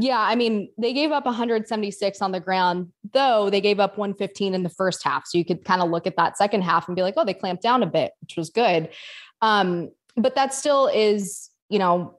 Yeah, 0.00 0.20
I 0.20 0.36
mean, 0.36 0.70
they 0.78 0.92
gave 0.92 1.10
up 1.10 1.24
176 1.24 2.22
on 2.22 2.30
the 2.30 2.38
ground, 2.38 2.92
though 3.12 3.50
they 3.50 3.60
gave 3.60 3.80
up 3.80 3.98
115 3.98 4.54
in 4.54 4.62
the 4.62 4.68
first 4.68 5.02
half. 5.02 5.26
So 5.26 5.38
you 5.38 5.44
could 5.44 5.64
kind 5.64 5.82
of 5.82 5.90
look 5.90 6.06
at 6.06 6.16
that 6.16 6.38
second 6.38 6.62
half 6.62 6.86
and 6.86 6.94
be 6.94 7.02
like, 7.02 7.14
oh, 7.16 7.24
they 7.24 7.34
clamped 7.34 7.62
down 7.64 7.82
a 7.82 7.86
bit, 7.86 8.12
which 8.20 8.36
was 8.36 8.50
good. 8.50 8.90
Um, 9.42 9.90
but 10.16 10.36
that 10.36 10.54
still 10.54 10.86
is, 10.86 11.50
you 11.68 11.80
know, 11.80 12.18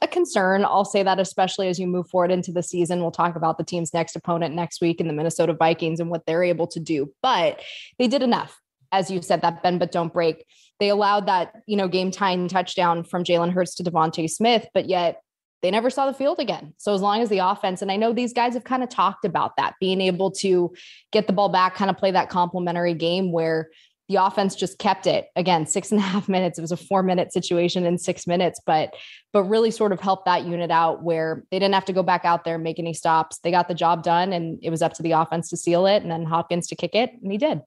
a 0.00 0.06
concern. 0.06 0.64
I'll 0.64 0.84
say 0.84 1.02
that, 1.02 1.18
especially 1.18 1.66
as 1.66 1.80
you 1.80 1.88
move 1.88 2.08
forward 2.08 2.30
into 2.30 2.52
the 2.52 2.62
season. 2.62 3.00
We'll 3.00 3.10
talk 3.10 3.34
about 3.34 3.58
the 3.58 3.64
team's 3.64 3.92
next 3.92 4.14
opponent 4.14 4.54
next 4.54 4.80
week 4.80 5.00
in 5.00 5.08
the 5.08 5.12
Minnesota 5.12 5.54
Vikings 5.54 5.98
and 5.98 6.10
what 6.10 6.24
they're 6.24 6.44
able 6.44 6.68
to 6.68 6.78
do. 6.78 7.12
But 7.20 7.60
they 7.98 8.06
did 8.06 8.22
enough, 8.22 8.60
as 8.92 9.10
you 9.10 9.22
said, 9.22 9.42
that 9.42 9.60
bend 9.62 9.80
but 9.80 9.90
don't 9.90 10.12
break. 10.12 10.44
They 10.78 10.90
allowed 10.90 11.26
that, 11.26 11.52
you 11.66 11.76
know, 11.76 11.88
game 11.88 12.12
time 12.12 12.46
touchdown 12.46 13.02
from 13.02 13.24
Jalen 13.24 13.52
Hurts 13.52 13.74
to 13.76 13.82
DeVonta 13.82 14.30
Smith, 14.30 14.68
but 14.72 14.88
yet 14.88 15.20
they 15.62 15.70
never 15.70 15.90
saw 15.90 16.06
the 16.06 16.14
field 16.14 16.38
again. 16.38 16.74
So 16.78 16.94
as 16.94 17.00
long 17.00 17.20
as 17.20 17.28
the 17.28 17.38
offense, 17.38 17.82
and 17.82 17.90
I 17.90 17.96
know 17.96 18.12
these 18.12 18.32
guys 18.32 18.54
have 18.54 18.64
kind 18.64 18.82
of 18.82 18.88
talked 18.88 19.24
about 19.24 19.56
that, 19.56 19.74
being 19.80 20.00
able 20.00 20.30
to 20.32 20.72
get 21.12 21.26
the 21.26 21.32
ball 21.32 21.48
back, 21.48 21.74
kind 21.74 21.90
of 21.90 21.96
play 21.96 22.10
that 22.12 22.28
complementary 22.28 22.94
game 22.94 23.32
where 23.32 23.70
the 24.08 24.16
offense 24.16 24.54
just 24.54 24.78
kept 24.78 25.06
it 25.06 25.26
again 25.36 25.66
six 25.66 25.90
and 25.92 26.00
a 26.00 26.02
half 26.02 26.28
minutes 26.30 26.58
it 26.58 26.62
was 26.62 26.72
a 26.72 26.76
four 26.76 27.02
minute 27.02 27.32
situation 27.32 27.84
in 27.84 27.98
six 27.98 28.26
minutes 28.26 28.58
but 28.64 28.94
but 29.32 29.44
really 29.44 29.70
sort 29.70 29.92
of 29.92 30.00
helped 30.00 30.24
that 30.24 30.44
unit 30.44 30.70
out 30.70 31.02
where 31.02 31.44
they 31.50 31.58
didn't 31.58 31.74
have 31.74 31.84
to 31.84 31.92
go 31.92 32.02
back 32.02 32.24
out 32.24 32.44
there 32.44 32.54
and 32.54 32.64
make 32.64 32.78
any 32.78 32.94
stops 32.94 33.38
they 33.40 33.50
got 33.50 33.68
the 33.68 33.74
job 33.74 34.02
done 34.02 34.32
and 34.32 34.58
it 34.62 34.70
was 34.70 34.82
up 34.82 34.94
to 34.94 35.02
the 35.02 35.12
offense 35.12 35.50
to 35.50 35.56
seal 35.56 35.86
it 35.86 36.02
and 36.02 36.10
then 36.10 36.24
hopkins 36.24 36.66
to 36.66 36.74
kick 36.74 36.94
it 36.94 37.12
and 37.22 37.30
he 37.30 37.38
did 37.38 37.60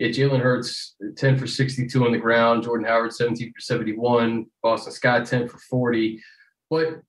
yeah, 0.00 0.08
Jalen 0.08 0.40
Hurts, 0.40 0.96
10 1.16 1.38
for 1.38 1.46
62 1.46 2.04
on 2.04 2.10
the 2.10 2.18
ground. 2.18 2.64
Jordan 2.64 2.84
Howard, 2.84 3.12
17 3.12 3.52
for 3.52 3.60
71. 3.60 4.46
Boston 4.60 4.92
Scott, 4.92 5.24
10 5.24 5.48
for 5.48 5.58
40. 5.58 6.20
But 6.74 7.00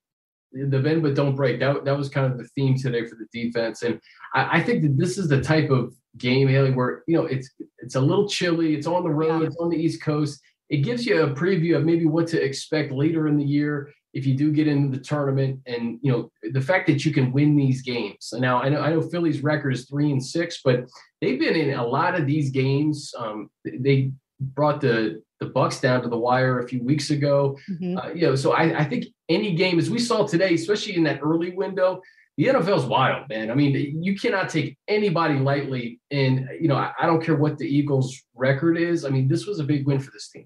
the 0.52 0.80
bend 0.80 1.04
but 1.04 1.16
don't 1.16 1.36
break. 1.36 1.60
That, 1.60 1.84
that 1.86 1.98
was 1.98 2.10
kind 2.10 2.32
of 2.32 2.38
the 2.38 2.48
theme 2.56 2.78
today 2.78 3.06
for 3.06 3.16
the 3.16 3.28
defense. 3.32 3.82
And 3.82 4.00
I, 4.34 4.60
I 4.60 4.64
think 4.64 4.84
that 4.84 4.98
this 4.98 5.18
is 5.18 5.28
the 5.28 5.42
type 5.42 5.70
of 5.70 5.94
game, 6.18 6.48
Haley, 6.48 6.72
where 6.72 7.04
you 7.08 7.18
know 7.18 7.26
it's 7.26 7.50
it's 7.80 7.96
a 7.96 8.02
little 8.02 8.28
chilly, 8.28 8.76
it's 8.76 8.88
on 8.88 9.04
the 9.04 9.10
road, 9.10 9.42
yeah. 9.42 9.48
it's 9.48 9.58
on 9.58 9.70
the 9.70 9.78
East 9.78 10.02
Coast. 10.02 10.42
It 10.70 10.78
gives 10.78 11.06
you 11.06 11.22
a 11.22 11.30
preview 11.30 11.76
of 11.76 11.86
maybe 11.86 12.06
what 12.06 12.28
to 12.28 12.44
expect 12.44 12.92
later 12.92 13.28
in 13.28 13.38
the 13.38 13.44
year 13.44 13.92
if 14.16 14.26
you 14.26 14.34
do 14.34 14.52
get 14.52 14.68
into 14.68 14.98
the 14.98 15.04
tournament 15.04 15.60
and 15.68 16.00
you 16.02 16.10
know 16.12 16.32
the 16.54 16.62
fact 16.62 16.88
that 16.88 17.04
you 17.04 17.12
can 17.12 17.34
win 17.34 17.56
these 17.56 17.82
games 17.82 18.34
now 18.38 18.62
i 18.62 18.70
know 18.70 18.80
i 18.80 18.90
know 18.90 19.02
philly's 19.02 19.44
record 19.44 19.74
is 19.74 19.90
three 19.90 20.10
and 20.10 20.26
six 20.26 20.62
but 20.64 20.86
they've 21.22 21.38
been 21.38 21.56
in 21.56 21.78
a 21.78 21.86
lot 21.86 22.16
of 22.16 22.26
these 22.26 22.50
games 22.50 23.14
um, 23.18 23.50
they 23.66 24.12
brought 24.40 24.80
the 24.80 25.22
the 25.40 25.48
bucks 25.48 25.80
down 25.80 26.02
to 26.02 26.10
the 26.10 26.18
wire 26.18 26.60
a 26.60 26.68
few 26.68 26.84
weeks 26.84 27.10
ago 27.10 27.58
mm-hmm. 27.70 27.98
uh, 27.98 28.10
you 28.10 28.22
know 28.22 28.36
so 28.36 28.54
I, 28.54 28.80
I 28.80 28.84
think 28.84 29.06
any 29.30 29.56
game 29.56 29.80
as 29.80 29.90
we 29.90 30.00
saw 30.00 30.26
today 30.26 30.54
especially 30.54 30.96
in 30.96 31.04
that 31.04 31.20
early 31.22 31.52
window 31.52 32.02
the 32.38 32.48
NFL's 32.48 32.86
wild, 32.86 33.30
man. 33.30 33.50
I 33.50 33.56
mean, 33.56 34.04
you 34.04 34.14
cannot 34.18 34.50
take 34.50 34.78
anybody 34.90 35.36
lightly. 35.36 36.02
And, 36.12 36.50
you 36.60 36.68
know, 36.68 36.76
I, 36.76 36.92
I 37.00 37.06
don't 37.06 37.24
care 37.24 37.38
what 37.38 37.58
the 37.58 37.66
Eagles' 37.66 38.22
record 38.34 38.78
is. 38.78 39.06
I 39.06 39.10
mean, 39.10 39.30
this 39.30 39.46
was 39.46 39.62
a 39.62 39.64
big 39.64 39.88
win 39.88 40.02
for 40.02 40.12
this 40.12 40.28
team 40.28 40.46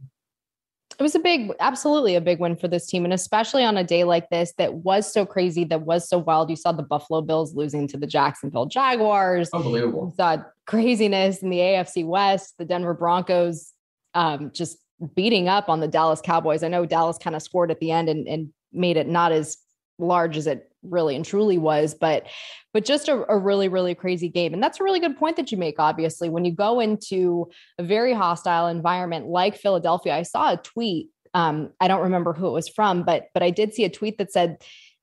it 1.00 1.04
was 1.04 1.16
a 1.16 1.20
big, 1.20 1.54
absolutely 1.62 2.16
a 2.16 2.22
big 2.22 2.40
win 2.40 2.58
for 2.58 2.68
this 2.68 2.86
team. 2.86 3.06
And 3.06 3.14
especially 3.14 3.64
on 3.64 3.78
a 3.78 3.86
day 3.86 4.04
like 4.04 4.30
this 4.30 4.54
that 4.58 4.74
was 4.74 5.12
so 5.12 5.26
crazy, 5.26 5.64
that 5.66 5.84
was 5.84 6.10
so 6.10 6.18
wild. 6.18 6.50
You 6.50 6.58
saw 6.58 6.74
the 6.74 6.84
Buffalo 6.84 7.22
Bills 7.22 7.56
losing 7.56 7.88
to 7.88 7.98
the 7.98 8.06
Jacksonville 8.06 8.66
Jaguars. 8.66 9.50
Unbelievable. 9.54 10.08
You 10.10 10.16
saw 10.18 10.44
craziness 10.68 11.42
in 11.42 11.50
the 11.52 11.60
AFC 11.60 12.06
West, 12.06 12.56
the 12.58 12.66
Denver 12.66 12.94
Broncos 12.94 13.74
um, 14.14 14.52
just 14.54 14.78
beating 15.16 15.48
up 15.48 15.70
on 15.70 15.80
the 15.80 15.88
Dallas 15.88 16.22
Cowboys. 16.22 16.64
I 16.64 16.68
know 16.68 16.86
Dallas 16.86 17.18
kind 17.18 17.36
of 17.36 17.42
scored 17.42 17.72
at 17.72 17.80
the 17.80 17.92
end 17.92 18.10
and, 18.10 18.28
and 18.28 18.50
made 18.72 18.98
it 18.98 19.08
not 19.08 19.32
as 19.32 19.58
large 19.98 20.38
as 20.38 20.48
it 20.48 20.70
really 20.82 21.16
and 21.16 21.26
truly 21.26 21.58
was 21.58 21.94
but 21.94 22.26
but 22.74 22.86
just 22.86 23.10
a, 23.10 23.30
a, 23.30 23.38
really 23.38 23.68
really 23.68 23.94
crazy 23.94 24.30
game 24.30 24.54
and 24.54 24.64
that's 24.64 24.80
a 24.80 24.84
really 24.84 25.00
good 25.00 25.18
point 25.18 25.36
that 25.36 25.52
you 25.52 25.58
make 25.58 25.76
obviously 25.78 26.30
when 26.30 26.46
you 26.46 26.54
go 26.54 26.80
into 26.80 27.50
a 27.78 27.84
very 27.84 28.14
hostile 28.14 28.68
environment 28.68 29.28
like 29.28 29.58
philadelphia 29.58 30.16
i 30.16 30.24
saw 30.24 30.54
a 30.54 30.58
tweet 30.58 31.10
um, 31.34 31.70
i 31.82 31.88
don't 31.90 32.04
remember 32.04 32.32
who 32.32 32.48
it 32.48 32.52
was 32.52 32.70
from 32.70 33.04
but 33.04 33.28
but 33.34 33.44
i 33.44 33.50
did 33.50 33.74
see 33.74 33.84
a 33.84 33.90
tweet 33.90 34.18
that 34.18 34.32
said 34.32 34.58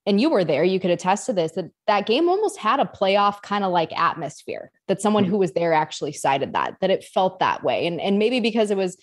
and 0.07 0.21
you 0.21 0.31
were 0.31 0.45
there 0.45 0.65
you 0.65 0.81
could 0.81 0.91
attest 0.91 1.27
to 1.27 1.33
this 1.33 1.53
that 1.53 1.71
that 1.87 2.07
game 2.07 2.29
almost 2.29 2.59
had 2.59 2.81
a 2.81 2.85
playoff 2.85 3.43
kind 3.43 3.65
of 3.65 3.73
like 3.73 3.93
atmosphere 3.99 4.71
that 4.89 5.03
someone 5.03 5.25
mm-hmm. 5.25 5.33
who 5.33 5.39
was 5.39 5.53
there 5.53 5.73
actually 5.73 6.13
cited 6.13 6.53
that 6.53 6.77
that 6.81 6.91
it 6.91 7.05
felt 7.05 7.41
that 7.41 7.63
way 7.63 7.87
and 7.87 8.01
and 8.01 8.19
maybe 8.19 8.41
because 8.41 8.71
it 8.71 8.77
was 8.77 8.97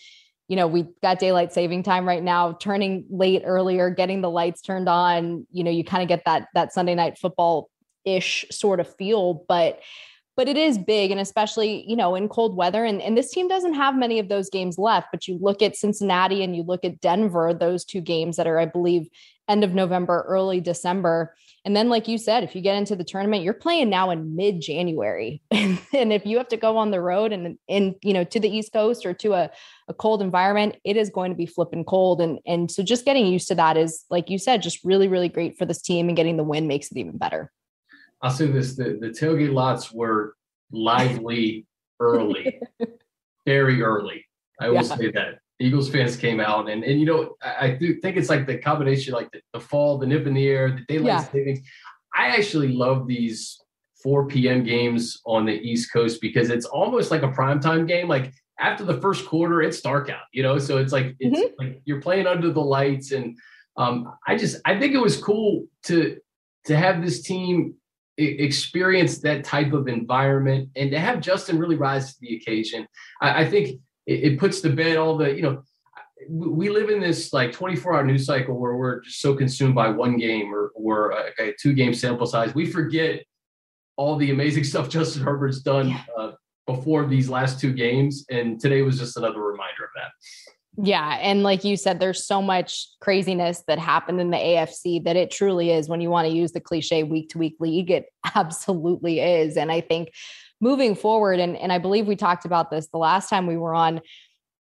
you 0.48 0.55
know, 0.55 0.67
we 0.67 0.86
got 1.01 1.19
daylight 1.19 1.53
saving 1.53 1.83
time 1.83 2.07
right 2.07 2.22
now, 2.22 2.53
turning 2.53 3.05
late 3.10 3.43
earlier, 3.45 3.89
getting 3.89 4.22
the 4.22 4.29
lights 4.29 4.62
turned 4.62 4.89
on, 4.89 5.48
you 5.51 5.63
know, 5.63 5.72
you 5.72 5.83
kind 5.83 6.03
of 6.03 6.10
get 6.10 6.25
that 6.25 6.48
that 6.53 6.74
Sunday 6.74 6.95
night 6.95 7.17
football 7.17 7.69
ish 8.05 8.45
sort 8.51 8.79
of 8.79 8.95
feel, 8.95 9.45
but 9.48 9.79
but 10.36 10.48
it 10.48 10.57
is 10.57 10.77
big 10.79 11.12
and 11.12 11.19
especially, 11.19 11.86
you 11.88 11.95
know, 11.95 12.15
in 12.15 12.27
cold 12.27 12.57
weather 12.57 12.83
and 12.83 13.01
and 13.01 13.17
this 13.17 13.31
team 13.31 13.48
doesn't 13.48 13.75
have 13.75 13.95
many 13.95 14.19
of 14.19 14.27
those 14.27 14.50
games 14.50 14.77
left, 14.77 15.07
but 15.12 15.27
you 15.27 15.38
look 15.41 15.62
at 15.62 15.77
Cincinnati 15.77 16.43
and 16.43 16.55
you 16.55 16.63
look 16.63 16.83
at 16.83 17.00
Denver, 17.00 17.53
those 17.53 17.86
two 17.86 18.01
games 18.01 18.36
that 18.36 18.48
are 18.48 18.60
I 18.60 18.65
believe 18.65 19.07
end 19.50 19.64
of 19.64 19.74
November, 19.74 20.24
early 20.28 20.62
December. 20.62 21.36
And 21.66 21.76
then, 21.76 21.90
like 21.90 22.08
you 22.08 22.18
said, 22.18 22.44
if 22.44 22.56
you 22.56 22.62
get 22.62 22.76
into 22.76 22.96
the 22.96 23.04
tournament, 23.04 23.44
you're 23.44 23.54
playing 23.54 23.90
now 23.90 24.10
in 24.10 24.36
mid 24.36 24.62
January. 24.62 25.42
and 25.52 25.80
if 25.94 26.26
you 26.26 26.38
have 26.38 26.50
to 26.50 26.58
go 26.58 26.78
on 26.78 26.92
the 26.92 27.02
road 27.02 27.32
and 27.32 27.58
in, 27.68 27.96
you 28.02 28.14
know, 28.14 28.24
to 28.26 28.40
the 28.40 28.50
East 28.50 28.74
Coast 28.74 29.06
or 29.06 29.14
to 29.16 29.34
a, 29.34 29.50
a 29.88 29.94
cold 29.94 30.22
environment, 30.22 30.76
it 30.84 30.98
is 30.98 31.10
going 31.10 31.32
to 31.32 31.38
be 31.38 31.46
flipping 31.46 31.86
cold. 31.86 32.22
And, 32.22 32.40
and 32.46 32.70
so 32.70 32.84
just 32.84 33.06
getting 33.06 33.28
used 33.28 33.48
to 33.50 33.56
that 33.56 33.78
is, 33.78 34.04
like 34.10 34.30
you 34.30 34.38
said, 34.38 34.62
just 34.62 34.84
really, 34.84 35.08
really 35.08 35.30
great 35.30 35.58
for 35.58 35.66
this 35.66 35.82
team 35.82 36.08
and 36.08 36.18
getting 36.18 36.38
the 36.38 36.44
win 36.44 36.68
makes 36.68 36.92
it 36.92 36.98
even 36.98 37.18
better. 37.18 37.52
I'll 38.22 38.32
say 38.32 38.48
this 38.48 38.76
the, 38.76 38.98
the 39.00 39.10
tailgate 39.10 39.54
lots 39.54 39.92
were 39.92 40.36
lively 40.72 41.66
early, 42.00 42.60
very 43.46 43.82
early. 43.82 44.26
I 44.60 44.70
will 44.70 44.76
yeah. 44.76 44.82
say 44.82 45.12
that. 45.12 45.40
Eagles 45.60 45.89
fans 45.89 46.17
came 46.17 46.39
out 46.39 46.69
and 46.69 46.83
and 46.83 47.00
you 47.00 47.05
know 47.05 47.36
I, 47.41 47.67
I 47.67 47.72
do 47.72 47.95
think 48.01 48.17
it's 48.17 48.29
like 48.29 48.48
the 48.48 48.57
combination 48.57 49.13
like 49.13 49.31
the, 49.31 49.41
the, 49.53 49.60
fall, 49.60 49.98
the 49.98 50.07
nip 50.07 50.25
in 50.27 50.33
the 50.33 50.48
air, 50.48 50.72
the 50.72 50.93
daylight 50.93 51.07
yeah. 51.07 51.24
savings. 51.24 51.60
I 52.15 52.29
actually 52.29 52.74
love 52.74 53.07
these 53.07 53.60
4 54.03 54.27
p.m. 54.27 54.63
games 54.63 55.22
on 55.25 55.45
the 55.45 55.53
East 55.53 55.91
Coast 55.91 56.22
because 56.22 56.50
it's 56.50 56.65
almost 56.65 57.10
like 57.10 57.24
a 57.24 57.29
primetime 57.29 57.88
game. 57.88 58.07
Like 58.07 58.33
after 58.60 58.83
the 58.83 59.00
first 59.01 59.25
quarter, 59.25 59.62
it's 59.62 59.81
dark 59.81 60.10
out, 60.10 60.24
you 60.31 60.43
know. 60.43 60.60
So 60.60 60.77
it's 60.77 60.91
like 60.91 61.15
it's 61.19 61.39
mm-hmm. 61.39 61.65
like 61.65 61.81
you're 61.86 62.01
playing 62.01 62.27
under 62.27 62.51
the 62.51 62.62
lights, 62.62 63.12
and 63.12 63.38
um, 63.77 64.13
I 64.27 64.36
just 64.36 64.57
I 64.65 64.77
think 64.77 64.93
it 64.93 65.00
was 65.00 65.17
cool 65.17 65.65
to 65.83 66.17
to 66.65 66.77
have 66.77 67.01
this 67.01 67.22
team 67.22 67.75
experience 68.17 69.19
that 69.19 69.43
type 69.43 69.74
of 69.74 69.88
environment 69.88 70.69
and 70.75 70.91
to 70.91 71.00
have 71.00 71.19
Justin 71.19 71.57
really 71.57 71.75
rise 71.75 72.13
to 72.13 72.19
the 72.22 72.36
occasion. 72.36 72.88
I, 73.22 73.41
I 73.41 73.50
think 73.50 73.79
it, 74.05 74.33
it 74.33 74.39
puts 74.39 74.62
to 74.62 74.69
bed 74.69 74.98
all 74.98 75.17
the 75.17 75.33
you 75.33 75.41
know 75.41 75.63
we 76.29 76.69
live 76.69 76.89
in 76.89 77.00
this 77.00 77.33
like 77.33 77.51
24 77.51 77.95
hour 77.95 78.03
news 78.03 78.25
cycle 78.25 78.57
where 78.57 78.75
we're 78.75 79.01
just 79.01 79.22
so 79.22 79.36
consumed 79.36 79.75
by 79.75 79.89
one 79.89 80.17
game 80.17 80.53
or, 80.53 80.72
or 80.75 81.12
a, 81.12 81.31
a 81.39 81.53
two 81.60 81.74
game 81.74 81.93
sample 81.93 82.25
size. 82.25 82.55
We 82.55 82.65
forget 82.65 83.24
all 83.95 84.15
the 84.15 84.31
amazing 84.31 84.63
stuff 84.63 84.89
Justin 84.89 85.24
Herbert's 85.24 85.62
done 85.62 85.89
yeah. 85.89 86.03
uh, 86.17 86.31
before 86.65 87.05
these 87.05 87.29
last 87.29 87.60
two 87.60 87.74
games. 87.74 88.25
And 88.29 88.60
today 88.60 88.81
was 88.81 89.00
just 89.00 89.17
another 89.17 89.41
reminder 89.41 89.83
of 89.83 89.89
that. 89.95 90.12
Yeah. 90.75 91.19
And 91.22 91.43
like 91.43 91.63
you 91.63 91.77
said, 91.77 92.00
there's 92.00 92.25
so 92.25 92.41
much 92.41 92.88
craziness 93.00 93.63
that 93.67 93.77
happened 93.77 94.19
in 94.19 94.31
the 94.31 94.38
AFC 94.38 95.03
that 95.03 95.15
it 95.15 95.29
truly 95.29 95.69
is 95.69 95.88
when 95.88 96.01
you 96.01 96.10
want 96.10 96.27
to 96.27 96.33
use 96.33 96.51
the 96.51 96.60
cliche 96.60 97.03
week 97.03 97.29
to 97.29 97.38
week 97.38 97.57
league, 97.60 97.91
it 97.91 98.05
absolutely 98.36 99.19
is. 99.19 99.55
And 99.55 99.72
I 99.72 99.81
think 99.81 100.10
moving 100.63 100.96
forward, 100.96 101.39
and, 101.39 101.58
and 101.58 101.72
I 101.72 101.77
believe 101.77 102.08
we 102.08 102.15
talked 102.15 102.46
about 102.46 102.72
this 102.72 102.88
the 102.88 102.98
last 102.98 103.29
time 103.29 103.46
we 103.46 103.58
were 103.58 103.75
on, 103.75 104.01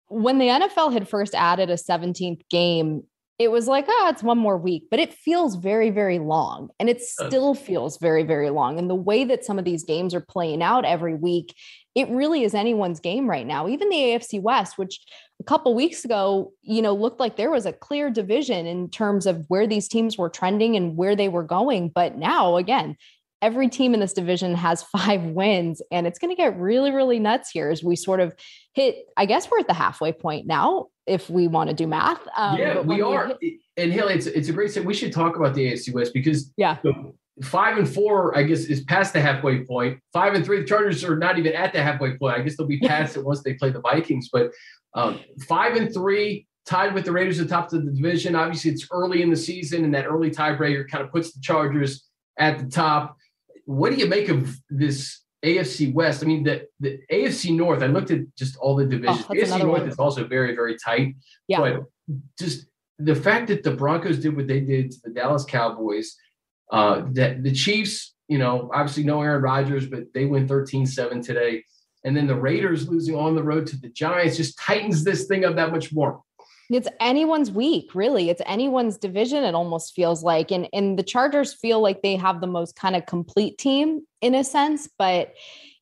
when 0.07 0.37
the 0.37 0.47
NFL 0.47 0.93
had 0.93 1.07
first 1.07 1.33
added 1.33 1.69
a 1.69 1.75
17th 1.75 2.41
game, 2.51 3.03
it 3.37 3.51
was 3.51 3.67
like, 3.67 3.85
oh, 3.87 4.07
it's 4.09 4.23
one 4.23 4.37
more 4.37 4.57
week, 4.57 4.87
but 4.89 4.99
it 4.99 5.13
feels 5.13 5.55
very, 5.55 5.89
very 5.89 6.19
long. 6.19 6.69
And 6.79 6.89
it 6.89 7.01
still 7.01 7.53
feels 7.53 7.97
very, 7.97 8.23
very 8.23 8.49
long. 8.49 8.79
And 8.79 8.89
the 8.89 8.95
way 8.95 9.25
that 9.25 9.43
some 9.43 9.59
of 9.59 9.65
these 9.65 9.83
games 9.83 10.13
are 10.13 10.21
playing 10.21 10.61
out 10.61 10.85
every 10.85 11.15
week, 11.15 11.53
it 11.95 12.07
really 12.09 12.43
is 12.43 12.53
anyone's 12.53 13.01
game 13.01 13.29
right 13.29 13.45
now. 13.45 13.67
Even 13.67 13.89
the 13.89 13.95
AFC 13.95 14.41
West, 14.41 14.77
which 14.77 15.01
a 15.41 15.43
couple 15.43 15.75
weeks 15.75 16.05
ago, 16.05 16.53
you 16.61 16.81
know, 16.81 16.95
looked 16.95 17.19
like 17.19 17.35
there 17.35 17.51
was 17.51 17.65
a 17.65 17.73
clear 17.73 18.09
division 18.09 18.65
in 18.65 18.89
terms 18.89 19.25
of 19.25 19.43
where 19.49 19.67
these 19.67 19.89
teams 19.89 20.17
were 20.17 20.29
trending 20.29 20.77
and 20.77 20.95
where 20.95 21.15
they 21.15 21.27
were 21.27 21.43
going. 21.43 21.89
But 21.89 22.17
now, 22.17 22.55
again, 22.55 22.95
every 23.41 23.69
team 23.69 23.93
in 23.93 23.99
this 23.99 24.13
division 24.13 24.55
has 24.55 24.83
five 24.97 25.23
wins 25.23 25.81
and 25.91 26.07
it's 26.07 26.19
going 26.19 26.35
to 26.35 26.35
get 26.35 26.57
really 26.59 26.91
really 26.91 27.19
nuts 27.19 27.49
here 27.49 27.69
as 27.69 27.83
we 27.83 27.95
sort 27.95 28.19
of 28.19 28.33
hit 28.73 28.95
i 29.17 29.25
guess 29.25 29.49
we're 29.49 29.59
at 29.59 29.67
the 29.67 29.73
halfway 29.73 30.11
point 30.11 30.45
now 30.47 30.87
if 31.05 31.29
we 31.29 31.47
want 31.47 31.69
to 31.69 31.75
do 31.75 31.87
math 31.87 32.21
um, 32.35 32.57
yeah 32.57 32.79
we 32.79 33.01
are. 33.01 33.35
hit- 33.41 33.59
and 33.77 33.91
Haley, 33.91 34.13
it's, 34.13 34.25
it's 34.25 34.49
a 34.49 34.53
great 34.53 34.71
set 34.71 34.85
we 34.85 34.93
should 34.93 35.11
talk 35.11 35.35
about 35.35 35.53
the 35.53 35.71
AFC 35.71 35.93
West 35.93 36.13
because 36.13 36.51
yeah. 36.55 36.77
five 37.43 37.77
and 37.77 37.87
four 37.87 38.37
i 38.37 38.43
guess 38.43 38.65
is 38.65 38.83
past 38.83 39.13
the 39.13 39.21
halfway 39.21 39.65
point. 39.65 39.99
Five 40.13 40.33
and 40.33 40.45
three 40.45 40.61
the 40.61 40.65
chargers 40.65 41.03
are 41.03 41.17
not 41.17 41.37
even 41.37 41.53
at 41.53 41.73
the 41.73 41.83
halfway 41.83 42.17
point. 42.17 42.37
I 42.37 42.41
guess 42.41 42.55
they'll 42.55 42.67
be 42.67 42.79
past 42.83 43.17
it 43.17 43.25
once 43.25 43.43
they 43.43 43.53
play 43.55 43.71
the 43.71 43.81
vikings 43.81 44.29
but 44.31 44.51
um, 44.93 45.19
five 45.47 45.75
and 45.75 45.93
three 45.93 46.47
tied 46.65 46.93
with 46.93 47.05
the 47.05 47.11
raiders 47.11 47.39
at 47.39 47.47
the 47.47 47.53
top 47.53 47.71
of 47.73 47.85
the 47.85 47.91
division. 47.91 48.33
Obviously 48.33 48.71
it's 48.71 48.87
early 48.91 49.21
in 49.21 49.29
the 49.29 49.35
season 49.35 49.83
and 49.83 49.93
that 49.93 50.05
early 50.05 50.31
tiebreaker 50.31 50.87
kind 50.89 51.03
of 51.03 51.11
puts 51.11 51.33
the 51.33 51.41
chargers 51.41 52.05
at 52.39 52.57
the 52.57 52.65
top 52.65 53.17
what 53.65 53.91
do 53.91 53.97
you 53.97 54.07
make 54.07 54.29
of 54.29 54.55
this 54.69 55.21
AFC 55.43 55.93
West? 55.93 56.23
I 56.23 56.27
mean, 56.27 56.43
the, 56.43 56.67
the 56.79 56.99
AFC 57.11 57.55
North, 57.55 57.83
I 57.83 57.87
looked 57.87 58.11
at 58.11 58.21
just 58.35 58.57
all 58.57 58.75
the 58.75 58.85
divisions. 58.85 59.25
Oh, 59.29 59.33
AFC 59.33 59.59
North 59.59 59.81
one. 59.81 59.89
is 59.89 59.99
also 59.99 60.25
very, 60.25 60.55
very 60.55 60.77
tight. 60.77 61.15
Yeah. 61.47 61.59
But 61.59 61.83
just 62.39 62.67
the 62.99 63.15
fact 63.15 63.47
that 63.47 63.63
the 63.63 63.71
Broncos 63.71 64.19
did 64.19 64.35
what 64.35 64.47
they 64.47 64.61
did 64.61 64.91
to 64.91 64.97
the 65.03 65.09
Dallas 65.11 65.45
Cowboys, 65.45 66.15
uh, 66.71 67.03
that 67.11 67.43
the 67.43 67.51
Chiefs, 67.51 68.15
you 68.27 68.37
know, 68.37 68.69
obviously 68.73 69.03
no 69.03 69.21
Aaron 69.21 69.41
Rodgers, 69.41 69.87
but 69.87 70.13
they 70.13 70.25
win 70.25 70.47
13 70.47 70.85
7 70.85 71.21
today. 71.21 71.63
And 72.03 72.15
then 72.15 72.27
the 72.27 72.35
Raiders 72.35 72.87
losing 72.87 73.15
on 73.15 73.35
the 73.35 73.43
road 73.43 73.65
to 73.67 73.77
the 73.77 73.89
Giants 73.89 74.37
just 74.37 74.59
tightens 74.59 75.03
this 75.03 75.25
thing 75.25 75.43
up 75.43 75.55
that 75.55 75.71
much 75.71 75.91
more. 75.91 76.21
It's 76.69 76.87
anyone's 76.99 77.51
week, 77.51 77.93
really. 77.93 78.29
It's 78.29 78.41
anyone's 78.45 78.97
division, 78.97 79.43
it 79.43 79.55
almost 79.55 79.93
feels 79.93 80.23
like. 80.23 80.51
And, 80.51 80.67
and 80.73 80.97
the 80.97 81.03
Chargers 81.03 81.53
feel 81.53 81.79
like 81.79 82.01
they 82.01 82.15
have 82.15 82.41
the 82.41 82.47
most 82.47 82.75
kind 82.75 82.95
of 82.95 83.05
complete 83.05 83.57
team 83.57 84.01
in 84.21 84.33
a 84.33 84.43
sense. 84.43 84.89
But, 84.97 85.33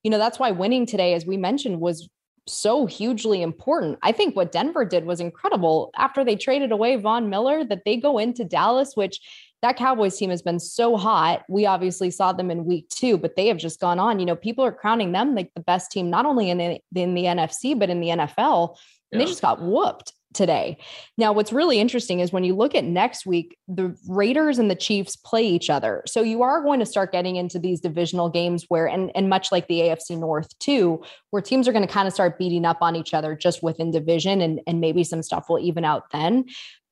you 0.04 0.12
know, 0.12 0.18
that's 0.18 0.40
why 0.40 0.52
winning 0.52 0.86
today, 0.86 1.14
as 1.14 1.26
we 1.26 1.38
mentioned, 1.38 1.80
was 1.80 2.10
so 2.48 2.86
hugely 2.86 3.42
important. 3.42 3.98
I 4.02 4.12
think 4.12 4.36
what 4.36 4.52
Denver 4.52 4.84
did 4.84 5.06
was 5.06 5.20
incredible 5.20 5.92
after 5.96 6.26
they 6.26 6.36
traded 6.36 6.72
away 6.72 6.98
Von 6.98 7.30
Miller, 7.30 7.64
that 7.64 7.86
they 7.86 7.98
go 7.98 8.18
into 8.18 8.44
Dallas, 8.44 8.96
which 8.96 9.22
that 9.62 9.78
Cowboys 9.78 10.18
team 10.18 10.30
has 10.30 10.42
been 10.42 10.60
so 10.60 10.98
hot. 10.98 11.44
We 11.48 11.66
obviously 11.66 12.12
saw 12.12 12.34
them 12.34 12.52
in 12.52 12.66
week 12.66 12.90
two, 12.90 13.18
but 13.18 13.38
they 13.38 13.48
have 13.48 13.58
just 13.58 13.80
gone 13.80 13.98
on. 13.98 14.20
You 14.20 14.26
know, 14.26 14.36
people 14.36 14.66
are 14.66 14.74
crowning 14.74 15.14
them 15.14 15.36
like 15.36 15.52
the 15.56 15.62
best 15.62 15.90
team, 15.90 16.10
not 16.10 16.26
only 16.26 16.50
in 16.50 16.58
the, 16.58 16.80
in 16.94 17.14
the 17.14 17.24
NFC, 17.24 17.80
but 17.80 17.90
in 17.90 18.02
the 18.02 18.10
NFL. 18.10 18.76
And 19.12 19.22
yeah. 19.22 19.26
they 19.26 19.32
just 19.32 19.42
got 19.42 19.62
whooped 19.62 20.12
today. 20.34 20.78
Now, 21.18 21.34
what's 21.34 21.54
really 21.54 21.80
interesting 21.80 22.20
is 22.20 22.32
when 22.32 22.44
you 22.44 22.56
look 22.56 22.76
at 22.76 22.84
next 22.84 23.26
week, 23.26 23.58
the 23.68 23.96
Raiders 24.08 24.60
and 24.60 24.70
the 24.70 24.76
Chiefs 24.76 25.16
play 25.16 25.44
each 25.44 25.70
other. 25.70 26.04
So 26.06 26.22
you 26.22 26.42
are 26.44 26.62
going 26.62 26.80
to 26.80 26.86
start 26.86 27.12
getting 27.12 27.36
into 27.36 27.60
these 27.60 27.80
divisional 27.80 28.30
games 28.30 28.66
where, 28.68 28.88
and, 28.88 29.12
and 29.16 29.30
much 29.30 29.52
like 29.52 29.68
the 29.68 29.80
AFC 29.82 30.18
North 30.18 30.58
too, 30.60 31.04
where 31.32 31.42
teams 31.42 31.68
are 31.68 31.72
going 31.72 31.88
to 31.88 31.94
kind 31.94 32.08
of 32.08 32.14
start 32.14 32.38
beating 32.38 32.66
up 32.66 32.78
on 32.82 32.96
each 32.96 33.14
other 33.14 33.36
just 33.36 33.64
within 33.64 33.92
division 33.92 34.42
and, 34.42 34.62
and 34.68 34.80
maybe 34.82 35.04
some 35.04 35.24
stuff 35.24 35.46
will 35.50 35.60
even 35.60 35.86
out 35.86 36.04
then 36.12 36.46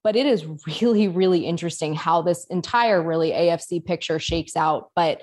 but 0.04 0.16
it 0.16 0.26
is 0.26 0.46
really 0.82 1.08
really 1.08 1.46
interesting 1.46 1.94
how 1.94 2.22
this 2.22 2.46
entire 2.46 3.02
really 3.02 3.32
AFC 3.32 3.84
picture 3.84 4.20
shakes 4.20 4.56
out 4.56 4.90
but 4.96 5.22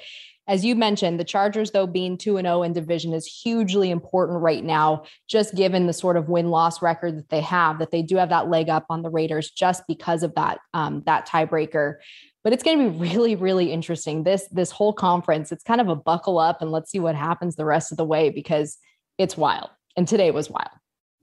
as 0.48 0.64
you 0.64 0.74
mentioned 0.74 1.20
the 1.20 1.24
Chargers 1.24 1.70
though 1.70 1.86
being 1.86 2.16
2 2.18 2.38
and 2.38 2.46
0 2.46 2.62
in 2.62 2.72
division 2.72 3.12
is 3.12 3.26
hugely 3.26 3.90
important 3.90 4.40
right 4.40 4.64
now 4.64 5.04
just 5.28 5.54
given 5.54 5.86
the 5.86 5.92
sort 5.92 6.16
of 6.16 6.28
win 6.28 6.48
loss 6.48 6.82
record 6.82 7.16
that 7.16 7.28
they 7.28 7.40
have 7.40 7.78
that 7.78 7.90
they 7.90 8.02
do 8.02 8.16
have 8.16 8.30
that 8.30 8.48
leg 8.48 8.68
up 8.68 8.86
on 8.90 9.02
the 9.02 9.10
Raiders 9.10 9.50
just 9.50 9.84
because 9.86 10.22
of 10.22 10.34
that 10.34 10.58
um, 10.74 11.02
that 11.06 11.28
tiebreaker. 11.28 11.96
But 12.42 12.52
it's 12.52 12.62
going 12.62 12.78
to 12.78 12.90
be 12.90 12.98
really 13.14 13.36
really 13.36 13.72
interesting. 13.72 14.24
This 14.24 14.48
this 14.50 14.70
whole 14.70 14.92
conference 14.92 15.52
it's 15.52 15.62
kind 15.62 15.80
of 15.80 15.88
a 15.88 15.96
buckle 15.96 16.38
up 16.38 16.60
and 16.62 16.72
let's 16.72 16.90
see 16.90 16.98
what 16.98 17.14
happens 17.14 17.54
the 17.54 17.64
rest 17.64 17.92
of 17.92 17.98
the 17.98 18.04
way 18.04 18.30
because 18.30 18.78
it's 19.18 19.36
wild. 19.36 19.70
And 19.96 20.08
today 20.08 20.30
was 20.30 20.48
wild. 20.48 20.70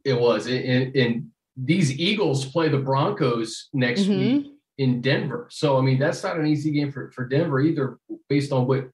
It 0.03 0.20
was. 0.20 0.48
And 0.48 1.32
these 1.58 1.98
Eagles 1.98 2.46
play 2.46 2.67
the 2.67 2.77
Broncos 2.77 3.70
next 3.74 4.01
mm-hmm. 4.01 4.20
week 4.20 4.55
in 4.77 5.01
Denver. 5.01 5.48
So 5.51 5.77
I 5.77 5.82
mean 5.82 6.00
that's 6.00 6.24
not 6.24 6.38
an 6.38 6.48
easy 6.48 6.72
game 6.72 6.91
for, 6.91 7.12
for 7.12 7.27
Denver 7.27 7.62
either, 7.62 7.98
based 8.29 8.51
on 8.51 8.67
what 8.67 8.86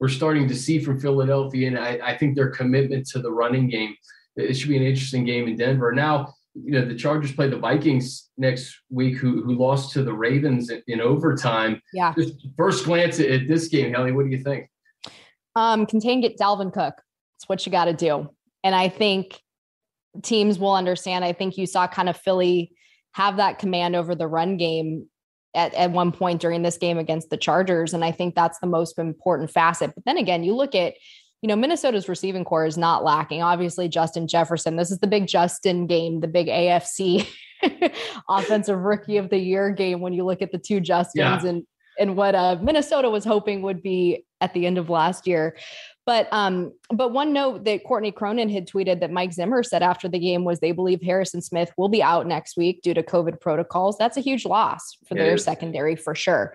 we're 0.00 0.08
starting 0.08 0.46
to 0.48 0.54
see 0.54 0.78
from 0.78 1.00
Philadelphia. 1.00 1.68
And 1.68 1.78
I, 1.78 1.98
I 2.02 2.16
think 2.16 2.36
their 2.36 2.50
commitment 2.50 3.06
to 3.08 3.20
the 3.20 3.32
running 3.32 3.68
game. 3.68 3.94
It 4.36 4.54
should 4.54 4.68
be 4.68 4.76
an 4.76 4.84
interesting 4.84 5.24
game 5.24 5.48
in 5.48 5.56
Denver. 5.56 5.90
Now, 5.92 6.34
you 6.54 6.72
know, 6.72 6.84
the 6.84 6.94
Chargers 6.94 7.32
play 7.32 7.48
the 7.48 7.58
Vikings 7.58 8.30
next 8.36 8.76
week, 8.90 9.16
who 9.16 9.42
who 9.42 9.54
lost 9.54 9.92
to 9.92 10.04
the 10.04 10.12
Ravens 10.12 10.70
in, 10.70 10.82
in 10.86 11.00
overtime. 11.00 11.82
Yeah. 11.92 12.14
Just 12.16 12.46
first 12.56 12.84
glance 12.84 13.18
at, 13.20 13.30
at 13.30 13.48
this 13.48 13.68
game, 13.68 13.92
Helly, 13.92 14.12
what 14.12 14.24
do 14.24 14.30
you 14.30 14.42
think? 14.42 14.68
Um, 15.56 15.86
contain 15.86 16.20
get 16.20 16.38
Dalvin 16.38 16.72
Cook. 16.72 16.94
It's 17.36 17.48
what 17.48 17.66
you 17.66 17.72
got 17.72 17.86
to 17.86 17.92
do. 17.92 18.30
And 18.62 18.74
I 18.74 18.88
think 18.88 19.40
teams 20.22 20.58
will 20.58 20.74
understand. 20.74 21.24
I 21.24 21.32
think 21.32 21.56
you 21.56 21.66
saw 21.66 21.86
kind 21.86 22.08
of 22.08 22.16
Philly 22.16 22.72
have 23.12 23.36
that 23.38 23.58
command 23.58 23.96
over 23.96 24.14
the 24.14 24.28
run 24.28 24.56
game 24.56 25.08
at, 25.54 25.74
at 25.74 25.90
one 25.90 26.12
point 26.12 26.40
during 26.40 26.62
this 26.62 26.76
game 26.76 26.98
against 26.98 27.30
the 27.30 27.36
Chargers. 27.36 27.94
And 27.94 28.04
I 28.04 28.12
think 28.12 28.34
that's 28.34 28.58
the 28.60 28.66
most 28.66 28.98
important 28.98 29.50
facet. 29.50 29.92
But 29.94 30.04
then 30.04 30.16
again, 30.16 30.44
you 30.44 30.54
look 30.54 30.74
at, 30.74 30.94
you 31.42 31.48
know, 31.48 31.56
Minnesota's 31.56 32.08
receiving 32.08 32.44
corps 32.44 32.66
is 32.66 32.76
not 32.76 33.04
lacking. 33.04 33.42
Obviously, 33.42 33.88
Justin 33.88 34.28
Jefferson. 34.28 34.76
This 34.76 34.90
is 34.90 34.98
the 34.98 35.06
big 35.06 35.26
Justin 35.26 35.86
game, 35.86 36.20
the 36.20 36.28
big 36.28 36.48
AFC 36.48 37.28
offensive 38.28 38.78
rookie 38.78 39.16
of 39.16 39.30
the 39.30 39.38
year 39.38 39.70
game 39.70 40.00
when 40.00 40.12
you 40.12 40.24
look 40.24 40.42
at 40.42 40.52
the 40.52 40.58
two 40.58 40.80
Justins 40.80 41.12
yeah. 41.14 41.44
and 41.44 41.64
and 41.98 42.16
what 42.16 42.34
uh, 42.34 42.56
Minnesota 42.62 43.10
was 43.10 43.24
hoping 43.24 43.62
would 43.62 43.82
be 43.82 44.24
at 44.40 44.54
the 44.54 44.66
end 44.66 44.78
of 44.78 44.90
last 44.90 45.26
year. 45.26 45.56
But 46.08 46.26
um, 46.32 46.72
but 46.88 47.12
one 47.12 47.34
note 47.34 47.64
that 47.64 47.84
Courtney 47.84 48.12
Cronin 48.12 48.48
had 48.48 48.66
tweeted 48.66 49.00
that 49.00 49.10
Mike 49.10 49.34
Zimmer 49.34 49.62
said 49.62 49.82
after 49.82 50.08
the 50.08 50.18
game 50.18 50.42
was 50.42 50.58
they 50.58 50.72
believe 50.72 51.02
Harrison 51.02 51.42
Smith 51.42 51.70
will 51.76 51.90
be 51.90 52.02
out 52.02 52.26
next 52.26 52.56
week 52.56 52.80
due 52.80 52.94
to 52.94 53.02
COVID 53.02 53.42
protocols. 53.42 53.98
That's 53.98 54.16
a 54.16 54.22
huge 54.22 54.46
loss 54.46 54.96
for 55.06 55.16
their 55.16 55.36
secondary 55.36 55.96
for 55.96 56.14
sure. 56.14 56.54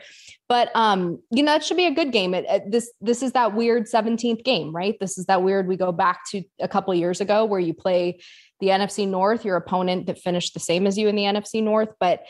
But 0.50 0.72
um, 0.74 1.22
you 1.30 1.44
know 1.44 1.52
that 1.52 1.64
should 1.64 1.78
be 1.78 1.86
a 1.86 1.94
good 1.94 2.12
game. 2.12 2.34
It, 2.34 2.46
it, 2.50 2.72
this 2.72 2.92
this 3.00 3.22
is 3.22 3.34
that 3.34 3.54
weird 3.54 3.84
17th 3.86 4.44
game, 4.44 4.76
right? 4.76 4.98
This 5.00 5.20
is 5.20 5.28
that 5.28 5.44
weird. 5.44 5.68
We 5.68 5.78
go 5.78 5.92
back 5.92 6.22
to 6.32 6.42
a 6.60 6.68
couple 6.68 6.96
years 6.96 7.22
ago 7.22 7.46
where 7.46 7.60
you 7.60 7.76
play 7.76 8.22
the 8.60 8.70
NFC 8.70 9.08
North, 9.08 9.46
your 9.46 9.58
opponent 9.58 10.08
that 10.08 10.18
finished 10.18 10.56
the 10.56 10.60
same 10.60 10.88
as 10.88 10.98
you 10.98 11.10
in 11.10 11.16
the 11.16 11.24
NFC 11.24 11.62
North, 11.62 11.90
but 12.00 12.24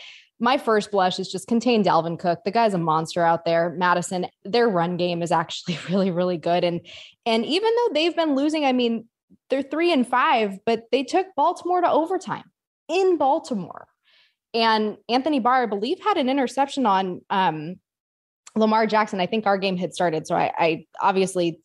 my 0.44 0.58
first 0.58 0.92
blush 0.92 1.20
is 1.20 1.32
just 1.32 1.48
contain 1.48 1.86
Dalvin 1.86 2.20
Cook. 2.20 2.44
The 2.44 2.52
guy's 2.52 2.74
a 2.74 2.78
monster 2.78 3.24
out 3.24 3.46
there. 3.46 3.70
Madison, 3.78 4.28
their 4.44 4.68
run 4.68 4.98
game 4.98 5.24
is 5.24 5.32
actually 5.32 5.80
really, 5.90 6.12
really 6.12 6.38
good. 6.38 6.66
And 6.66 6.82
and 7.26 7.46
even 7.46 7.72
though 7.74 7.94
they've 7.94 8.16
been 8.16 8.36
losing, 8.36 8.66
I 8.66 8.74
mean, 8.74 9.08
they're 9.50 9.64
three 9.64 9.94
and 9.94 10.06
five, 10.06 10.60
but 10.66 10.84
they 10.92 11.06
took 11.06 11.28
Baltimore 11.38 11.80
to 11.80 11.90
overtime 11.90 12.44
in 12.90 13.18
Baltimore. 13.18 13.88
And 14.54 14.98
Anthony 15.08 15.40
Barr, 15.40 15.64
I 15.64 15.66
believe, 15.66 16.00
had 16.04 16.18
an 16.18 16.28
interception 16.28 16.86
on 16.86 17.22
um, 17.30 17.76
Lamar 18.54 18.86
Jackson. 18.86 19.22
I 19.22 19.28
think 19.28 19.48
our 19.48 19.58
game 19.58 19.78
had 19.78 19.94
started. 19.94 20.28
So 20.28 20.36
I, 20.36 20.52
I 20.58 20.86
obviously 21.02 21.62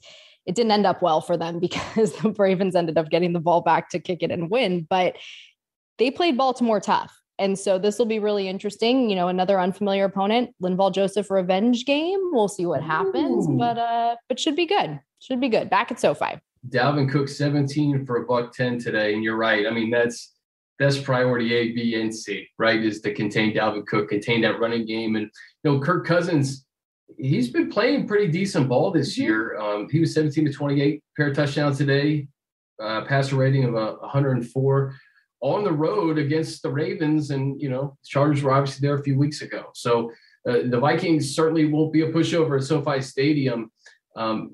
it 0.46 0.54
didn't 0.54 0.70
end 0.70 0.86
up 0.86 1.02
well 1.02 1.20
for 1.20 1.36
them 1.36 1.58
because 1.60 2.12
the 2.12 2.32
Ravens 2.38 2.76
ended 2.76 2.96
up 2.96 3.10
getting 3.10 3.32
the 3.32 3.40
ball 3.40 3.60
back 3.60 3.90
to 3.90 3.98
kick 3.98 4.22
it 4.22 4.30
and 4.30 4.48
win. 4.48 4.86
But 4.88 5.16
they 5.98 6.12
played 6.12 6.36
Baltimore 6.36 6.78
tough. 6.78 7.17
And 7.38 7.58
so 7.58 7.78
this 7.78 7.98
will 7.98 8.06
be 8.06 8.18
really 8.18 8.48
interesting. 8.48 9.08
You 9.08 9.16
know, 9.16 9.28
another 9.28 9.60
unfamiliar 9.60 10.04
opponent, 10.04 10.54
Linval 10.62 10.92
Joseph 10.92 11.30
revenge 11.30 11.84
game. 11.84 12.18
We'll 12.32 12.48
see 12.48 12.66
what 12.66 12.82
happens, 12.82 13.48
Ooh. 13.48 13.56
but 13.56 13.78
uh, 13.78 14.16
but 14.28 14.40
should 14.40 14.56
be 14.56 14.66
good. 14.66 15.00
Should 15.20 15.40
be 15.40 15.48
good. 15.48 15.70
Back 15.70 15.90
at 15.90 16.00
SoFi. 16.00 16.40
Dalvin 16.68 17.10
Cook 17.10 17.28
17 17.28 18.04
for 18.04 18.22
a 18.22 18.26
buck 18.26 18.52
10 18.52 18.78
today. 18.78 19.14
And 19.14 19.22
you're 19.22 19.36
right. 19.36 19.66
I 19.66 19.70
mean, 19.70 19.90
that's 19.90 20.34
that's 20.78 20.98
priority 20.98 21.54
A, 21.54 21.72
B, 21.72 22.00
and 22.00 22.14
C, 22.14 22.46
right? 22.58 22.80
Is 22.80 23.00
to 23.00 23.12
contain 23.12 23.54
Dalvin 23.54 23.86
Cook, 23.86 24.08
contain 24.08 24.42
that 24.42 24.60
running 24.60 24.86
game. 24.86 25.16
And 25.16 25.30
you 25.64 25.72
know, 25.72 25.80
Kirk 25.80 26.06
Cousins, 26.06 26.66
he's 27.16 27.50
been 27.50 27.68
playing 27.68 28.06
pretty 28.06 28.28
decent 28.28 28.68
ball 28.68 28.90
this 28.90 29.14
mm-hmm. 29.14 29.22
year. 29.22 29.58
Um, 29.58 29.88
he 29.90 30.00
was 30.00 30.14
17 30.14 30.44
to 30.46 30.52
28, 30.52 31.02
pair 31.16 31.28
of 31.28 31.36
touchdowns 31.36 31.78
today, 31.78 32.28
uh, 32.80 33.02
passer 33.02 33.36
rating 33.36 33.64
of 33.64 33.74
uh, 33.74 33.94
104 34.00 34.94
on 35.40 35.64
the 35.64 35.72
road 35.72 36.18
against 36.18 36.62
the 36.62 36.70
Ravens, 36.70 37.30
and 37.30 37.60
you 37.60 37.68
know, 37.68 37.96
Chargers 38.04 38.42
were 38.42 38.52
obviously 38.52 38.86
there 38.86 38.96
a 38.96 39.02
few 39.02 39.18
weeks 39.18 39.42
ago. 39.42 39.66
So 39.74 40.10
uh, 40.48 40.60
the 40.64 40.80
Vikings 40.80 41.34
certainly 41.34 41.66
won't 41.66 41.92
be 41.92 42.02
a 42.02 42.10
pushover 42.10 42.58
at 42.58 42.64
SoFi 42.64 43.00
Stadium. 43.00 43.70
Um, 44.16 44.50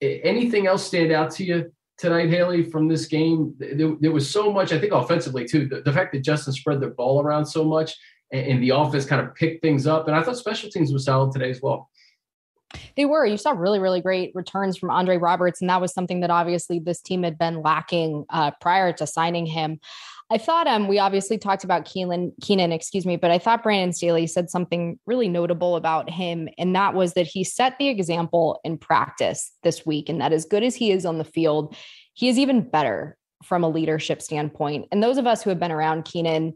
anything 0.00 0.66
else 0.66 0.86
stand 0.86 1.12
out 1.12 1.30
to 1.32 1.44
you 1.44 1.72
tonight, 1.98 2.30
Haley, 2.30 2.64
from 2.64 2.88
this 2.88 3.06
game? 3.06 3.54
There, 3.58 3.94
there 4.00 4.12
was 4.12 4.28
so 4.30 4.52
much, 4.52 4.72
I 4.72 4.78
think, 4.78 4.92
offensively 4.92 5.46
too. 5.46 5.68
The, 5.68 5.82
the, 5.82 5.92
fact 5.92 6.12
that 6.12 6.24
Justin 6.24 6.52
spread 6.52 6.80
the 6.80 6.88
ball 6.88 7.22
around 7.22 7.46
so 7.46 7.64
much 7.64 7.94
and, 8.32 8.46
and 8.46 8.62
the 8.62 8.70
offense 8.70 9.06
kind 9.06 9.26
of 9.26 9.34
picked 9.34 9.62
things 9.62 9.86
up, 9.86 10.08
and 10.08 10.16
I 10.16 10.22
thought 10.22 10.36
special 10.36 10.70
teams 10.70 10.92
was 10.92 11.04
solid 11.04 11.32
today 11.32 11.50
as 11.50 11.62
well. 11.62 11.90
They 12.96 13.04
were. 13.04 13.24
You 13.24 13.36
saw 13.36 13.52
really, 13.52 13.78
really 13.78 14.00
great 14.00 14.32
returns 14.34 14.76
from 14.76 14.90
Andre 14.90 15.16
Roberts, 15.16 15.60
and 15.60 15.70
that 15.70 15.80
was 15.80 15.92
something 15.92 16.20
that 16.20 16.30
obviously 16.30 16.78
this 16.78 17.00
team 17.00 17.22
had 17.22 17.38
been 17.38 17.62
lacking 17.62 18.24
uh, 18.30 18.52
prior 18.60 18.92
to 18.94 19.06
signing 19.06 19.46
him. 19.46 19.80
I 20.28 20.38
thought 20.38 20.66
um 20.66 20.88
we 20.88 20.98
obviously 20.98 21.38
talked 21.38 21.62
about 21.62 21.84
Keenan 21.84 22.32
Keenan, 22.42 22.72
excuse 22.72 23.06
me, 23.06 23.16
but 23.16 23.30
I 23.30 23.38
thought 23.38 23.62
Brandon 23.62 23.92
Staley 23.92 24.26
said 24.26 24.50
something 24.50 24.98
really 25.06 25.28
notable 25.28 25.76
about 25.76 26.10
him, 26.10 26.48
and 26.58 26.74
that 26.74 26.94
was 26.94 27.14
that 27.14 27.26
he 27.26 27.44
set 27.44 27.78
the 27.78 27.88
example 27.88 28.60
in 28.64 28.78
practice 28.78 29.52
this 29.62 29.86
week, 29.86 30.08
and 30.08 30.20
that 30.20 30.32
as 30.32 30.44
good 30.44 30.64
as 30.64 30.74
he 30.74 30.90
is 30.90 31.06
on 31.06 31.18
the 31.18 31.24
field, 31.24 31.76
he 32.14 32.28
is 32.28 32.38
even 32.38 32.68
better 32.68 33.16
from 33.44 33.62
a 33.62 33.68
leadership 33.68 34.20
standpoint. 34.20 34.86
And 34.90 35.02
those 35.02 35.18
of 35.18 35.26
us 35.26 35.42
who 35.42 35.50
have 35.50 35.60
been 35.60 35.70
around 35.70 36.04
Keenan 36.04 36.54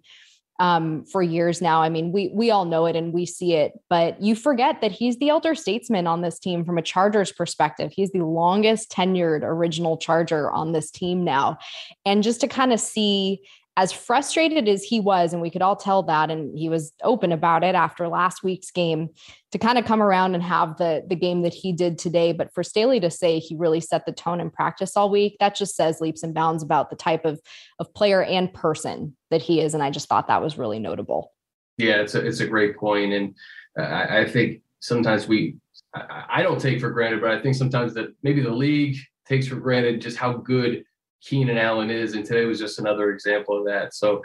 um, 0.61 1.07
for 1.07 1.23
years 1.23 1.63
now. 1.63 1.83
I 1.83 1.89
mean, 1.89 2.13
we 2.13 2.31
we 2.35 2.51
all 2.51 2.67
know 2.67 2.85
it 2.85 2.95
and 2.95 3.15
we 3.15 3.25
see 3.25 3.55
it, 3.55 3.73
but 3.89 4.21
you 4.21 4.37
forget 4.37 4.83
that 4.83 4.93
he's 4.93 5.19
the 5.19 5.31
elder 5.31 5.55
statesman 5.55 6.07
on 6.07 6.21
this 6.21 6.39
team 6.39 6.67
from 6.67 6.77
a 6.77 6.83
Chargers 6.83 7.33
perspective. 7.33 7.91
He's 7.91 8.13
the 8.13 8.21
longest 8.21 8.93
tenured 8.93 9.43
original 9.43 9.97
Charger 9.97 10.51
on 10.51 10.73
this 10.73 10.91
team 10.91 11.25
now, 11.25 11.57
and 12.05 12.23
just 12.23 12.43
to 12.43 12.49
kind 12.49 12.75
of 12.75 12.79
see 12.79 13.41
as 13.81 13.93
frustrated 13.93 14.69
as 14.69 14.85
he 14.85 15.01
was, 15.01 15.33
and 15.33 15.41
we 15.41 15.49
could 15.49 15.63
all 15.63 15.75
tell 15.75 16.03
that, 16.03 16.31
and 16.31 16.57
he 16.59 16.69
was 16.69 16.93
open 17.03 17.33
about 17.33 17.65
it 17.65 17.75
after 17.75 18.09
last 18.09 18.43
week's 18.43 18.71
game, 18.71 19.09
to 19.53 19.59
kind 19.59 19.79
of 19.79 19.87
come 19.87 20.03
around 20.03 20.35
and 20.35 20.43
have 20.43 20.77
the 20.77 21.03
the 21.09 21.17
game 21.17 21.41
that 21.41 21.55
he 21.55 21.73
did 21.73 21.97
today. 21.97 22.33
But 22.33 22.53
for 22.53 22.63
Staley 22.63 23.01
to 23.01 23.11
say 23.11 23.39
he 23.39 23.57
really 23.57 23.81
set 23.81 24.05
the 24.05 24.13
tone 24.13 24.39
in 24.39 24.51
practice 24.51 24.99
all 24.99 25.09
week, 25.09 25.37
that 25.41 25.55
just 25.55 25.77
says 25.77 25.99
leaps 25.99 26.23
and 26.23 26.35
bounds 26.35 26.63
about 26.63 26.91
the 26.91 26.97
type 26.97 27.25
of 27.25 27.41
of 27.79 27.93
player 27.95 28.23
and 28.23 28.53
person 28.53 29.17
that 29.31 29.41
he 29.41 29.63
is. 29.63 29.73
And 29.73 29.83
I 29.83 29.91
just 29.91 30.11
thought 30.11 30.29
that 30.29 30.43
was 30.43 30.59
really 30.59 30.79
notable. 30.79 31.33
Yeah, 31.79 32.03
it's 32.03 32.15
a 32.15 32.27
it's 32.27 32.41
a 32.41 32.47
great 32.47 32.77
point, 32.77 33.15
and 33.15 33.35
uh, 33.79 33.85
I, 33.85 34.21
I 34.21 34.29
think 34.29 34.61
sometimes 34.81 35.27
we 35.27 35.57
I, 35.95 36.25
I 36.29 36.43
don't 36.43 36.61
take 36.61 36.81
for 36.81 36.91
granted, 36.91 37.23
but 37.23 37.31
I 37.31 37.41
think 37.41 37.55
sometimes 37.55 37.95
that 37.95 38.15
maybe 38.23 38.43
the 38.43 38.51
league 38.51 38.99
takes 39.25 39.47
for 39.47 39.57
granted 39.57 40.03
just 40.03 40.19
how 40.19 40.35
good 40.35 40.85
Keenan 41.23 41.59
Allen 41.59 41.91
is, 41.91 42.15
and 42.15 42.25
today 42.25 42.45
was 42.45 42.59
just 42.59 42.79
another 42.79 43.13
example 43.13 43.59
of 43.59 43.67
that. 43.67 43.95
So, 43.95 44.23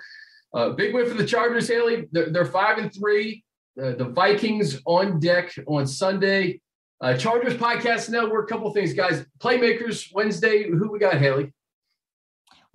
uh, 0.53 0.69
big 0.69 0.93
win 0.93 1.07
for 1.07 1.15
the 1.15 1.25
Chargers, 1.25 1.67
Haley. 1.67 2.07
They're, 2.11 2.29
they're 2.29 2.45
five 2.45 2.77
and 2.77 2.93
three. 2.93 3.43
Uh, 3.81 3.91
the 3.95 4.05
Vikings 4.05 4.81
on 4.85 5.19
deck 5.19 5.53
on 5.67 5.85
Sunday. 5.85 6.61
Uh, 7.01 7.17
Chargers 7.17 7.55
Podcast 7.55 8.09
Network. 8.09 8.49
A 8.49 8.53
couple 8.53 8.71
things, 8.71 8.93
guys. 8.93 9.25
Playmakers 9.39 10.13
Wednesday. 10.13 10.69
Who 10.69 10.91
we 10.91 10.99
got, 10.99 11.17
Haley? 11.17 11.51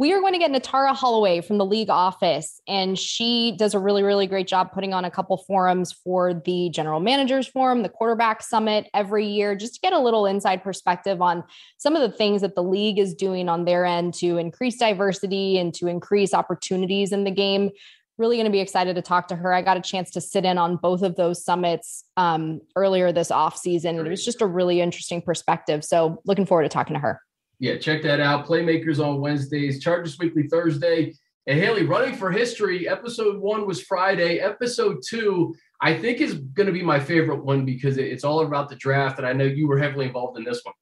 We 0.00 0.14
are 0.14 0.20
going 0.20 0.32
to 0.32 0.38
get 0.38 0.50
Natara 0.50 0.96
Holloway 0.96 1.42
from 1.42 1.58
the 1.58 1.66
league 1.66 1.90
office, 1.90 2.58
and 2.66 2.98
she 2.98 3.54
does 3.58 3.74
a 3.74 3.78
really, 3.78 4.02
really 4.02 4.26
great 4.26 4.48
job 4.48 4.72
putting 4.72 4.94
on 4.94 5.04
a 5.04 5.10
couple 5.10 5.36
forums 5.36 5.92
for 5.92 6.32
the 6.32 6.70
general 6.70 7.00
managers 7.00 7.46
forum, 7.46 7.82
the 7.82 7.90
quarterback 7.90 8.42
summit 8.42 8.88
every 8.94 9.26
year, 9.26 9.54
just 9.54 9.74
to 9.74 9.80
get 9.82 9.92
a 9.92 9.98
little 9.98 10.24
inside 10.24 10.62
perspective 10.62 11.20
on 11.20 11.44
some 11.76 11.94
of 11.94 12.00
the 12.00 12.16
things 12.16 12.40
that 12.40 12.54
the 12.54 12.62
league 12.62 12.98
is 12.98 13.14
doing 13.14 13.50
on 13.50 13.66
their 13.66 13.84
end 13.84 14.14
to 14.14 14.38
increase 14.38 14.78
diversity 14.78 15.58
and 15.58 15.74
to 15.74 15.86
increase 15.86 16.32
opportunities 16.32 17.12
in 17.12 17.24
the 17.24 17.30
game. 17.30 17.68
Really 18.16 18.36
going 18.36 18.46
to 18.46 18.50
be 18.50 18.60
excited 18.60 18.96
to 18.96 19.02
talk 19.02 19.28
to 19.28 19.36
her. 19.36 19.52
I 19.52 19.60
got 19.60 19.76
a 19.76 19.82
chance 19.82 20.10
to 20.12 20.22
sit 20.22 20.46
in 20.46 20.56
on 20.56 20.76
both 20.76 21.02
of 21.02 21.16
those 21.16 21.44
summits 21.44 22.04
um, 22.16 22.62
earlier 22.74 23.12
this 23.12 23.30
off 23.30 23.58
season, 23.58 23.98
and 23.98 24.06
it 24.06 24.10
was 24.10 24.24
just 24.24 24.40
a 24.40 24.46
really 24.46 24.80
interesting 24.80 25.20
perspective. 25.20 25.84
So, 25.84 26.22
looking 26.24 26.46
forward 26.46 26.62
to 26.62 26.70
talking 26.70 26.94
to 26.94 27.00
her 27.00 27.20
yeah, 27.60 27.76
check 27.76 28.02
that 28.02 28.20
out. 28.20 28.46
Playmakers 28.46 29.04
on 29.04 29.20
Wednesdays, 29.20 29.80
Chargers 29.80 30.18
Weekly 30.18 30.48
Thursday. 30.48 31.14
And 31.46 31.58
Haley, 31.58 31.84
running 31.84 32.16
for 32.16 32.30
history, 32.30 32.88
episode 32.88 33.38
one 33.38 33.66
was 33.66 33.82
Friday. 33.82 34.38
Episode 34.38 35.02
two, 35.06 35.54
I 35.80 35.96
think, 35.96 36.20
is 36.20 36.34
going 36.34 36.66
to 36.66 36.72
be 36.72 36.82
my 36.82 36.98
favorite 36.98 37.44
one 37.44 37.66
because 37.66 37.98
it's 37.98 38.24
all 38.24 38.40
about 38.40 38.70
the 38.70 38.76
draft. 38.76 39.18
And 39.18 39.26
I 39.26 39.34
know 39.34 39.44
you 39.44 39.68
were 39.68 39.78
heavily 39.78 40.06
involved 40.06 40.38
in 40.38 40.44
this 40.44 40.62
one. 40.64 40.74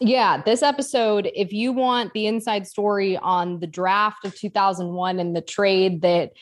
Yeah, 0.00 0.42
this 0.42 0.62
episode, 0.62 1.30
if 1.34 1.52
you 1.52 1.72
want 1.72 2.12
the 2.14 2.26
inside 2.26 2.66
story 2.66 3.18
on 3.18 3.60
the 3.60 3.66
draft 3.66 4.24
of 4.24 4.34
2001 4.34 5.20
and 5.20 5.36
the 5.36 5.42
trade 5.42 6.00
that 6.00 6.32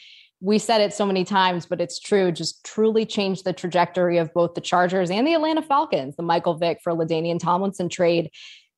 we 0.41 0.59
said 0.59 0.81
it 0.81 0.95
so 0.95 1.05
many 1.05 1.25
times, 1.25 1.67
but 1.67 1.81
it's 1.81 1.99
true, 1.99 2.33
just 2.33 2.65
truly 2.65 3.05
changed 3.05 3.45
the 3.45 3.53
trajectory 3.53 4.19
of 4.19 4.33
both 4.33 4.55
the 4.55 4.61
Chargers 4.61 5.11
and 5.11 5.27
the 5.27 5.35
Atlanta 5.35 5.63
Falcons, 5.63 6.17
the 6.17 6.23
Michael 6.23 6.55
Vick 6.55 6.81
for 6.83 6.93
LaDainian 6.93 7.39
Tomlinson 7.39 7.89
trade 7.89 8.31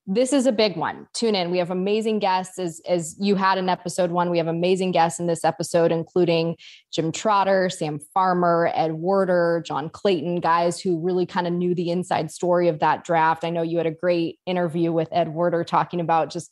this 0.07 0.33
is 0.33 0.47
a 0.47 0.53
big 0.53 0.77
one. 0.77 1.07
Tune 1.15 1.37
in. 1.37 1.53
We 1.53 1.59
have 1.59 1.71
amazing 1.71 2.19
guests 2.19 2.59
as 2.59 2.81
as 2.88 3.15
you 3.21 3.37
had 3.37 3.57
in 3.57 3.69
episode 3.69 4.11
1. 4.11 4.31
We 4.31 4.38
have 4.38 4.49
amazing 4.49 4.91
guests 4.91 5.21
in 5.21 5.27
this 5.27 5.45
episode 5.45 5.93
including 5.93 6.57
Jim 6.93 7.12
Trotter, 7.12 7.71
Sam 7.71 8.01
Farmer, 8.12 8.71
Ed 8.75 8.95
Werder, 8.95 9.62
John 9.65 9.88
Clayton, 9.88 10.41
guys 10.41 10.81
who 10.81 10.99
really 10.99 11.25
kind 11.25 11.47
of 11.47 11.53
knew 11.53 11.75
the 11.75 11.91
inside 11.91 12.33
story 12.33 12.69
of 12.69 12.81
that 12.81 13.05
draft. 13.05 13.45
I 13.45 13.51
know 13.51 13.62
you 13.62 13.79
had 13.79 13.87
a 13.87 13.93
great 13.93 14.41
interview 14.45 14.93
with 14.93 15.09
Ed 15.12 15.29
Werder 15.29 15.62
talking 15.62 16.01
about 16.01 16.31
just 16.31 16.51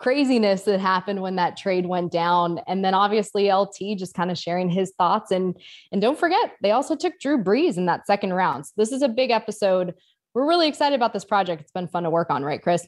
craziness 0.00 0.62
that 0.62 0.80
happened 0.80 1.20
when 1.20 1.36
that 1.36 1.56
trade 1.56 1.86
went 1.86 2.12
down 2.12 2.60
and 2.68 2.84
then 2.84 2.94
obviously 2.94 3.52
LT 3.52 3.96
just 3.96 4.14
kind 4.14 4.30
of 4.30 4.38
sharing 4.38 4.70
his 4.70 4.92
thoughts 4.96 5.32
and 5.32 5.60
and 5.90 6.00
don't 6.00 6.18
forget 6.18 6.52
they 6.62 6.70
also 6.70 6.94
took 6.94 7.18
Drew 7.18 7.42
Brees 7.42 7.76
in 7.76 7.86
that 7.86 8.06
second 8.06 8.32
round. 8.32 8.66
So 8.66 8.72
this 8.76 8.92
is 8.92 9.02
a 9.02 9.08
big 9.08 9.30
episode 9.30 9.94
we're 10.38 10.46
really 10.46 10.68
excited 10.68 10.94
about 10.94 11.12
this 11.12 11.24
project. 11.24 11.60
It's 11.60 11.72
been 11.72 11.88
fun 11.88 12.04
to 12.04 12.10
work 12.10 12.30
on, 12.30 12.44
right, 12.44 12.62
Chris? 12.62 12.86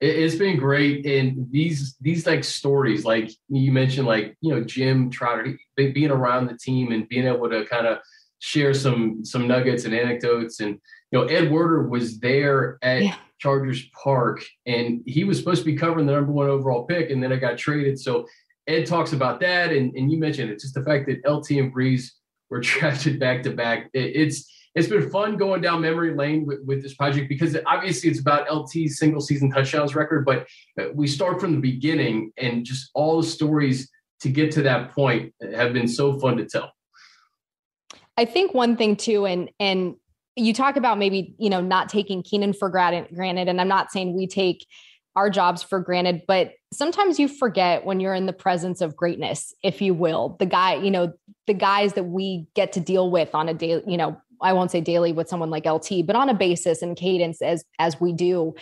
It's 0.00 0.36
been 0.36 0.56
great, 0.56 1.04
and 1.04 1.48
these 1.50 1.96
these 2.00 2.26
like 2.26 2.44
stories, 2.44 3.04
like 3.04 3.30
you 3.48 3.72
mentioned, 3.72 4.06
like 4.06 4.36
you 4.40 4.54
know 4.54 4.62
Jim 4.62 5.10
Trotter 5.10 5.58
being 5.76 6.10
around 6.10 6.46
the 6.46 6.56
team 6.56 6.92
and 6.92 7.08
being 7.08 7.26
able 7.26 7.50
to 7.50 7.64
kind 7.66 7.86
of 7.86 7.98
share 8.38 8.72
some 8.72 9.24
some 9.24 9.48
nuggets 9.48 9.84
and 9.84 9.94
anecdotes, 9.94 10.60
and 10.60 10.78
you 11.10 11.18
know 11.18 11.24
Ed 11.26 11.50
Werder 11.50 11.88
was 11.88 12.20
there 12.20 12.78
at 12.82 13.02
yeah. 13.02 13.16
Chargers 13.38 13.84
Park, 13.90 14.44
and 14.66 15.02
he 15.06 15.24
was 15.24 15.38
supposed 15.38 15.62
to 15.62 15.66
be 15.66 15.76
covering 15.76 16.06
the 16.06 16.12
number 16.12 16.32
one 16.32 16.48
overall 16.48 16.84
pick, 16.84 17.10
and 17.10 17.22
then 17.22 17.32
I 17.32 17.36
got 17.36 17.58
traded. 17.58 17.98
So 18.00 18.26
Ed 18.68 18.86
talks 18.86 19.12
about 19.12 19.40
that, 19.40 19.72
and 19.72 19.92
and 19.94 20.10
you 20.10 20.18
mentioned 20.18 20.50
it, 20.50 20.60
just 20.60 20.74
the 20.74 20.84
fact 20.84 21.06
that 21.06 21.28
LT 21.28 21.50
and 21.52 21.74
Brees 21.74 22.10
were 22.50 22.60
drafted 22.60 23.20
back 23.20 23.42
to 23.44 23.50
back. 23.50 23.88
It's 23.92 24.52
it's 24.74 24.88
been 24.88 25.10
fun 25.10 25.36
going 25.36 25.60
down 25.60 25.80
memory 25.80 26.14
lane 26.14 26.46
with, 26.46 26.60
with 26.64 26.82
this 26.82 26.94
project 26.94 27.28
because 27.28 27.56
obviously 27.66 28.10
it's 28.10 28.20
about 28.20 28.48
LT's 28.48 28.98
single 28.98 29.20
season 29.20 29.50
touchdowns 29.50 29.94
record, 29.94 30.24
but 30.24 30.46
uh, 30.80 30.86
we 30.94 31.06
start 31.06 31.40
from 31.40 31.52
the 31.52 31.60
beginning 31.60 32.32
and 32.38 32.64
just 32.64 32.90
all 32.94 33.20
the 33.20 33.26
stories 33.26 33.90
to 34.20 34.28
get 34.28 34.52
to 34.52 34.62
that 34.62 34.92
point 34.92 35.34
have 35.54 35.72
been 35.72 35.88
so 35.88 36.18
fun 36.18 36.36
to 36.36 36.46
tell. 36.46 36.72
I 38.16 38.24
think 38.24 38.54
one 38.54 38.76
thing 38.76 38.96
too, 38.96 39.26
and 39.26 39.50
and 39.58 39.94
you 40.36 40.54
talk 40.54 40.76
about 40.76 40.98
maybe 40.98 41.34
you 41.38 41.50
know 41.50 41.60
not 41.60 41.88
taking 41.88 42.22
Keenan 42.22 42.52
for 42.52 42.68
granted, 42.68 43.08
and 43.48 43.60
I'm 43.60 43.68
not 43.68 43.90
saying 43.90 44.14
we 44.14 44.26
take 44.26 44.66
our 45.16 45.28
jobs 45.28 45.62
for 45.62 45.80
granted, 45.80 46.22
but 46.26 46.52
sometimes 46.72 47.18
you 47.18 47.28
forget 47.28 47.84
when 47.84 48.00
you're 48.00 48.14
in 48.14 48.26
the 48.26 48.32
presence 48.32 48.80
of 48.80 48.96
greatness, 48.96 49.54
if 49.62 49.82
you 49.82 49.92
will. 49.92 50.36
The 50.38 50.46
guy, 50.46 50.74
you 50.76 50.90
know, 50.90 51.12
the 51.46 51.54
guys 51.54 51.94
that 51.94 52.04
we 52.04 52.46
get 52.54 52.72
to 52.72 52.80
deal 52.80 53.10
with 53.10 53.34
on 53.34 53.48
a 53.48 53.54
daily, 53.54 53.82
you 53.86 53.96
know, 53.96 54.16
I 54.42 54.52
won't 54.52 54.70
say 54.70 54.80
daily 54.80 55.12
with 55.12 55.28
someone 55.28 55.50
like 55.50 55.66
LT, 55.66 56.06
but 56.06 56.16
on 56.16 56.28
a 56.28 56.34
basis 56.34 56.82
and 56.82 56.96
cadence 56.96 57.40
as 57.42 57.64
as 57.78 58.00
we 58.00 58.12
do. 58.12 58.54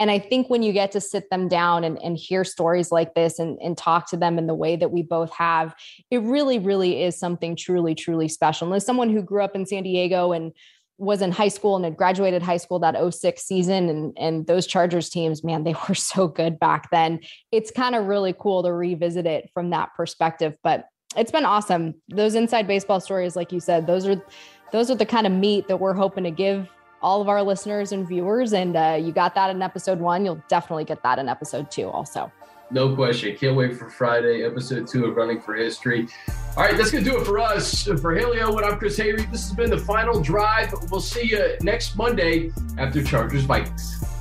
And 0.00 0.10
I 0.10 0.18
think 0.18 0.50
when 0.50 0.62
you 0.62 0.72
get 0.72 0.90
to 0.92 1.00
sit 1.00 1.30
them 1.30 1.46
down 1.46 1.84
and, 1.84 1.98
and 2.02 2.16
hear 2.16 2.42
stories 2.42 2.90
like 2.90 3.14
this 3.14 3.38
and, 3.38 3.58
and 3.62 3.78
talk 3.78 4.10
to 4.10 4.16
them 4.16 4.38
in 4.38 4.48
the 4.48 4.54
way 4.54 4.74
that 4.74 4.90
we 4.90 5.02
both 5.02 5.32
have, 5.32 5.74
it 6.10 6.20
really, 6.22 6.58
really 6.58 7.04
is 7.04 7.16
something 7.16 7.54
truly, 7.54 7.94
truly 7.94 8.26
special. 8.26 8.66
And 8.66 8.74
as 8.74 8.84
someone 8.84 9.10
who 9.10 9.22
grew 9.22 9.44
up 9.44 9.54
in 9.54 9.66
San 9.66 9.84
Diego 9.84 10.32
and 10.32 10.52
was 10.98 11.22
in 11.22 11.32
high 11.32 11.48
school 11.48 11.76
and 11.76 11.84
had 11.84 11.96
graduated 11.96 12.42
high 12.42 12.56
school 12.56 12.78
that 12.78 12.96
06 13.14 13.42
season 13.42 13.88
and 13.88 14.16
and 14.16 14.46
those 14.46 14.66
Chargers 14.66 15.08
teams 15.08 15.42
man 15.42 15.64
they 15.64 15.74
were 15.88 15.94
so 15.94 16.28
good 16.28 16.58
back 16.58 16.88
then 16.90 17.20
it's 17.50 17.70
kind 17.70 17.94
of 17.94 18.06
really 18.06 18.34
cool 18.38 18.62
to 18.62 18.72
revisit 18.72 19.26
it 19.26 19.50
from 19.52 19.70
that 19.70 19.90
perspective 19.96 20.56
but 20.62 20.86
it's 21.16 21.32
been 21.32 21.44
awesome 21.44 21.94
those 22.08 22.36
inside 22.36 22.68
baseball 22.68 23.00
stories 23.00 23.34
like 23.34 23.50
you 23.50 23.58
said 23.58 23.86
those 23.86 24.06
are 24.06 24.22
those 24.72 24.90
are 24.90 24.94
the 24.94 25.06
kind 25.06 25.26
of 25.26 25.32
meat 25.32 25.68
that 25.68 25.78
we're 25.78 25.94
hoping 25.94 26.24
to 26.24 26.30
give 26.30 26.68
all 27.02 27.20
of 27.20 27.28
our 27.28 27.42
listeners 27.42 27.92
and 27.92 28.08
viewers. 28.08 28.52
And 28.52 28.76
uh, 28.76 28.98
you 29.00 29.12
got 29.12 29.34
that 29.34 29.50
in 29.50 29.62
episode 29.62 30.00
one. 30.00 30.24
You'll 30.24 30.42
definitely 30.48 30.84
get 30.84 31.02
that 31.02 31.18
in 31.18 31.28
episode 31.28 31.70
two 31.70 31.88
also. 31.88 32.32
No 32.70 32.94
question. 32.94 33.36
Can't 33.36 33.56
wait 33.56 33.76
for 33.76 33.90
Friday, 33.90 34.42
episode 34.42 34.88
two 34.88 35.04
of 35.04 35.16
Running 35.16 35.40
for 35.40 35.54
History. 35.54 36.08
All 36.56 36.64
right, 36.64 36.76
that's 36.76 36.90
going 36.90 37.04
to 37.04 37.10
do 37.10 37.18
it 37.18 37.26
for 37.26 37.38
us. 37.38 37.84
For 37.84 38.14
Haley 38.14 38.40
Owen, 38.40 38.64
I'm 38.64 38.78
Chris 38.78 38.98
Hayre. 38.98 39.18
This 39.30 39.48
has 39.48 39.52
been 39.52 39.70
the 39.70 39.78
final 39.78 40.20
drive. 40.20 40.72
We'll 40.90 41.00
see 41.00 41.28
you 41.28 41.56
next 41.60 41.96
Monday 41.96 42.50
after 42.78 43.04
Chargers 43.04 43.44
Vikings. 43.44 44.13